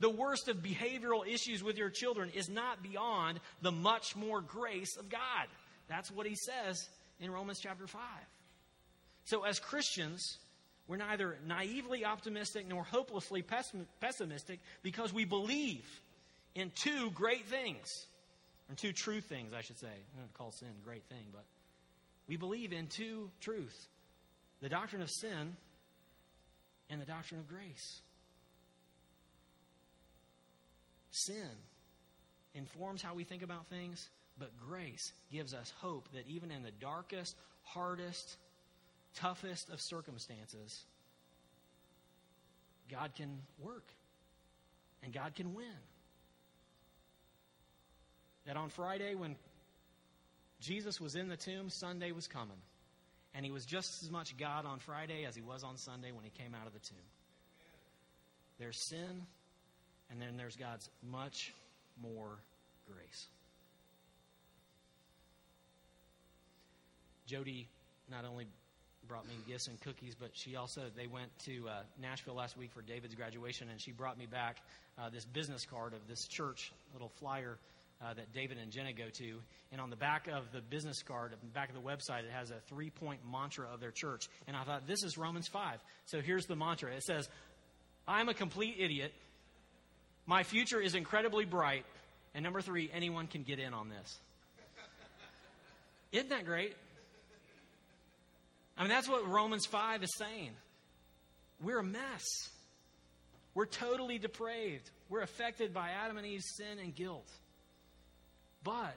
the 0.03 0.11
worst 0.11 0.49
of 0.49 0.57
behavioral 0.57 1.25
issues 1.25 1.62
with 1.62 1.79
your 1.79 1.88
children 1.88 2.29
is 2.35 2.49
not 2.49 2.83
beyond 2.83 3.38
the 3.62 3.71
much 3.71 4.17
more 4.17 4.41
grace 4.41 4.97
of 4.97 5.09
God. 5.09 5.47
That's 5.88 6.11
what 6.11 6.27
he 6.27 6.35
says 6.35 6.88
in 7.21 7.31
Romans 7.31 7.61
chapter 7.62 7.87
5. 7.87 8.01
So, 9.27 9.45
as 9.45 9.61
Christians, 9.61 10.38
we're 10.88 10.97
neither 10.97 11.38
naively 11.47 12.05
optimistic 12.05 12.67
nor 12.69 12.83
hopelessly 12.83 13.45
pessimistic 14.01 14.59
because 14.83 15.12
we 15.12 15.25
believe 15.25 15.87
in 16.57 16.73
two 16.75 17.12
great 17.12 17.47
things, 17.47 17.87
or 18.69 18.75
two 18.75 18.93
true 18.93 19.21
things, 19.21 19.53
I 19.55 19.61
should 19.61 19.79
say. 19.79 19.87
I 19.87 20.19
don't 20.19 20.35
call 20.35 20.51
sin 20.51 20.69
a 20.69 20.85
great 20.85 21.05
thing, 21.05 21.27
but 21.33 21.45
we 22.27 22.37
believe 22.37 22.73
in 22.73 22.88
two 22.88 23.31
truths 23.41 23.87
the 24.61 24.69
doctrine 24.69 25.03
of 25.03 25.11
sin 25.11 25.57
and 26.91 27.01
the 27.01 27.07
doctrine 27.07 27.38
of 27.38 27.47
grace. 27.47 28.01
Sin 31.12 31.48
informs 32.55 33.03
how 33.03 33.14
we 33.14 33.25
think 33.25 33.42
about 33.42 33.66
things, 33.68 34.09
but 34.38 34.51
grace 34.59 35.12
gives 35.31 35.55
us 35.55 35.72
hope 35.79 36.09
that 36.12 36.27
even 36.27 36.51
in 36.51 36.62
the 36.62 36.70
darkest, 36.81 37.37
hardest, 37.62 38.37
toughest 39.14 39.70
of 39.70 39.81
circumstances, 39.81 40.85
God 42.90 43.12
can 43.14 43.38
work 43.59 43.87
and 45.03 45.12
God 45.12 45.35
can 45.35 45.55
win. 45.55 45.66
That 48.46 48.57
on 48.57 48.70
Friday, 48.70 49.14
when 49.14 49.37
Jesus 50.61 51.01
was 51.01 51.14
in 51.14 51.29
the 51.29 51.37
tomb, 51.37 51.70
Sunday 51.70 52.12
was 52.12 52.27
coming. 52.27 52.57
And 53.35 53.44
he 53.44 53.51
was 53.51 53.64
just 53.64 54.03
as 54.03 54.11
much 54.11 54.37
God 54.37 54.66
on 54.66 54.79
Friday 54.79 55.25
as 55.25 55.35
he 55.35 55.42
was 55.42 55.62
on 55.62 55.77
Sunday 55.77 56.12
when 56.12 56.25
he 56.25 56.31
came 56.31 56.55
out 56.55 56.66
of 56.66 56.72
the 56.72 56.81
tomb. 56.81 56.98
There's 58.59 58.77
sin, 58.77 59.27
and 60.12 60.20
then 60.20 60.37
there's 60.37 60.57
God's 60.57 60.88
much 61.11 61.55
more 62.01 62.38
grace. 62.87 63.27
Jody 67.27 67.66
not 68.11 68.25
only 68.25 68.46
brought 69.09 69.27
me 69.27 69.35
gifts 69.48 69.68
and 69.68 69.81
cookies, 69.81 70.14
but 70.14 70.31
she 70.35 70.55
also, 70.55 70.83
they 70.96 71.07
went 71.07 71.31
to 71.46 71.68
uh, 71.68 71.83
Nashville 72.01 72.35
last 72.35 72.57
week 72.57 72.70
for 72.72 72.83
David's 72.83 73.14
graduation, 73.14 73.68
and 73.70 73.81
she 73.81 73.90
brought 73.90 74.18
me 74.18 74.27
back 74.27 74.59
uh, 74.98 75.09
this 75.09 75.25
business 75.25 75.64
card 75.64 75.94
of 75.94 76.07
this 76.09 76.27
church, 76.27 76.72
little 76.92 77.11
flyer 77.18 77.59
uh, 78.05 78.14
that 78.14 78.33
David 78.33 78.59
and 78.59 78.70
Jenna 78.70 78.92
go 78.92 79.09
to. 79.14 79.38
And 79.70 79.81
on 79.81 79.90
the 79.90 79.96
back 79.96 80.29
of 80.29 80.53
the 80.53 80.61
business 80.61 81.03
card, 81.03 81.33
the 81.33 81.46
back 81.48 81.68
of 81.68 81.75
the 81.75 81.81
website, 81.81 82.20
it 82.20 82.33
has 82.33 82.51
a 82.51 82.61
three 82.68 82.90
point 82.90 83.20
mantra 83.31 83.66
of 83.72 83.81
their 83.81 83.90
church. 83.90 84.29
And 84.46 84.57
I 84.57 84.64
thought, 84.64 84.87
this 84.87 85.03
is 85.03 85.16
Romans 85.16 85.48
5. 85.48 85.79
So 86.07 86.20
here's 86.20 86.46
the 86.46 86.57
mantra 86.57 86.92
it 86.92 87.03
says, 87.03 87.29
I'm 88.07 88.29
a 88.29 88.35
complete 88.35 88.77
idiot. 88.79 89.12
My 90.27 90.43
future 90.43 90.81
is 90.81 90.95
incredibly 90.95 91.45
bright. 91.45 91.85
And 92.35 92.43
number 92.43 92.61
three, 92.61 92.91
anyone 92.93 93.27
can 93.27 93.43
get 93.43 93.59
in 93.59 93.75
on 93.75 93.89
this. 93.89 94.19
Isn't 96.13 96.31
that 96.31 96.45
great? 96.45 96.75
I 98.77 98.83
mean, 98.83 98.91
that's 98.91 99.09
what 99.09 99.27
Romans 99.29 99.67
5 99.67 100.03
is 100.03 100.11
saying. 100.17 100.51
We're 101.63 101.79
a 101.79 101.85
mess. 101.85 102.25
We're 103.55 103.67
totally 103.67 104.19
depraved. 104.19 104.91
We're 105.09 105.23
affected 105.23 105.75
by 105.75 105.91
Adam 105.91 106.17
and 106.17 106.27
Eve's 106.27 106.57
sin 106.57 106.79
and 106.81 106.95
guilt. 106.95 107.29
But 108.65 108.97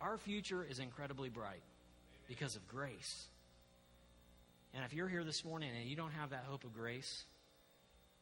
our 0.00 0.18
future 0.18 0.64
is 0.68 0.78
incredibly 0.78 1.28
bright 1.28 1.62
because 2.28 2.54
of 2.54 2.66
grace. 2.68 3.26
And 4.74 4.84
if 4.84 4.92
you're 4.92 5.08
here 5.08 5.24
this 5.24 5.44
morning 5.44 5.70
and 5.78 5.88
you 5.88 5.96
don't 5.96 6.12
have 6.12 6.30
that 6.30 6.44
hope 6.46 6.64
of 6.64 6.74
grace, 6.74 7.24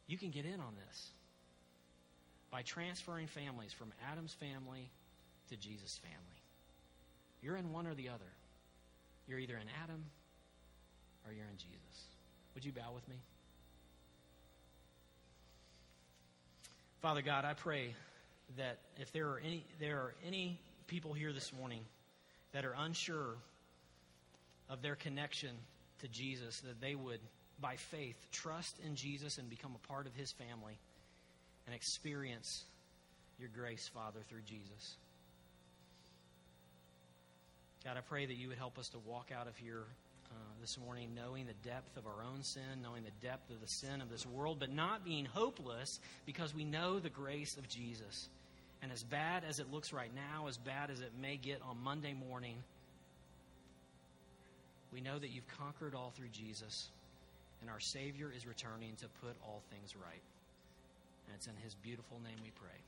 you 0.07 0.17
can 0.17 0.31
get 0.31 0.45
in 0.45 0.59
on 0.59 0.73
this 0.87 1.11
by 2.55 2.61
transferring 2.61 3.27
families 3.27 3.73
from 3.73 3.91
Adam's 4.09 4.33
family 4.33 4.89
to 5.49 5.57
Jesus' 5.57 5.99
family. 6.01 6.39
You're 7.41 7.57
in 7.57 7.73
one 7.73 7.85
or 7.85 7.93
the 7.95 8.07
other. 8.07 8.31
You're 9.27 9.39
either 9.39 9.55
in 9.57 9.67
Adam 9.83 10.01
or 11.27 11.33
you're 11.33 11.47
in 11.51 11.57
Jesus. 11.57 12.05
Would 12.53 12.63
you 12.63 12.71
bow 12.71 12.93
with 12.95 13.05
me? 13.09 13.17
Father 17.01 17.21
God, 17.21 17.43
I 17.43 17.55
pray 17.55 17.93
that 18.55 18.77
if 19.01 19.11
there 19.11 19.27
are 19.31 19.41
any 19.45 19.65
there 19.81 19.97
are 19.97 20.13
any 20.25 20.57
people 20.87 21.11
here 21.11 21.33
this 21.33 21.51
morning 21.59 21.81
that 22.53 22.63
are 22.63 22.75
unsure 22.77 23.35
of 24.69 24.81
their 24.81 24.95
connection 24.95 25.51
to 25.99 26.07
Jesus, 26.07 26.61
that 26.61 26.79
they 26.79 26.95
would, 26.95 27.19
by 27.59 27.75
faith, 27.75 28.15
trust 28.31 28.77
in 28.85 28.95
Jesus 28.95 29.39
and 29.39 29.49
become 29.49 29.75
a 29.75 29.87
part 29.89 30.07
of 30.07 30.15
his 30.15 30.31
family 30.31 30.79
and 31.65 31.75
experience 31.75 32.63
your 33.39 33.49
grace, 33.49 33.89
Father, 33.93 34.19
through 34.29 34.41
Jesus. 34.45 34.97
God, 37.83 37.97
I 37.97 38.01
pray 38.01 38.25
that 38.25 38.35
you 38.35 38.49
would 38.49 38.57
help 38.57 38.79
us 38.79 38.89
to 38.89 38.99
walk 38.99 39.29
out 39.37 39.47
of 39.47 39.55
here 39.57 39.83
uh, 40.31 40.35
this 40.59 40.77
morning 40.77 41.09
knowing 41.15 41.45
the 41.45 41.69
depth 41.69 41.97
of 41.97 42.07
our 42.07 42.23
own 42.23 42.41
sin, 42.43 42.81
knowing 42.81 43.03
the 43.03 43.27
depth 43.27 43.51
of 43.51 43.61
the 43.61 43.67
sin 43.67 44.01
of 44.01 44.09
this 44.09 44.25
world, 44.25 44.57
but 44.59 44.71
not 44.71 45.05
being 45.05 45.25
hopeless 45.25 45.99
because 46.25 46.53
we 46.55 46.63
know 46.63 46.99
the 46.99 47.09
grace 47.09 47.57
of 47.57 47.67
Jesus. 47.67 48.29
And 48.81 48.91
as 48.91 49.03
bad 49.03 49.43
as 49.47 49.59
it 49.59 49.71
looks 49.71 49.93
right 49.93 50.11
now, 50.13 50.47
as 50.47 50.57
bad 50.57 50.89
as 50.89 50.99
it 50.99 51.11
may 51.21 51.37
get 51.37 51.61
on 51.61 51.77
Monday 51.83 52.13
morning, 52.13 52.55
we 54.91 55.01
know 55.01 55.17
that 55.19 55.29
you've 55.29 55.47
conquered 55.47 55.93
all 55.93 56.11
through 56.15 56.29
Jesus, 56.31 56.89
and 57.61 57.69
our 57.69 57.79
Savior 57.79 58.31
is 58.35 58.47
returning 58.47 58.95
to 59.01 59.07
put 59.21 59.35
all 59.43 59.61
things 59.71 59.95
right. 59.95 60.21
And 61.25 61.35
it's 61.35 61.47
in 61.47 61.55
His 61.63 61.75
beautiful 61.75 62.19
name 62.23 62.37
we 62.43 62.51
pray. 62.51 62.79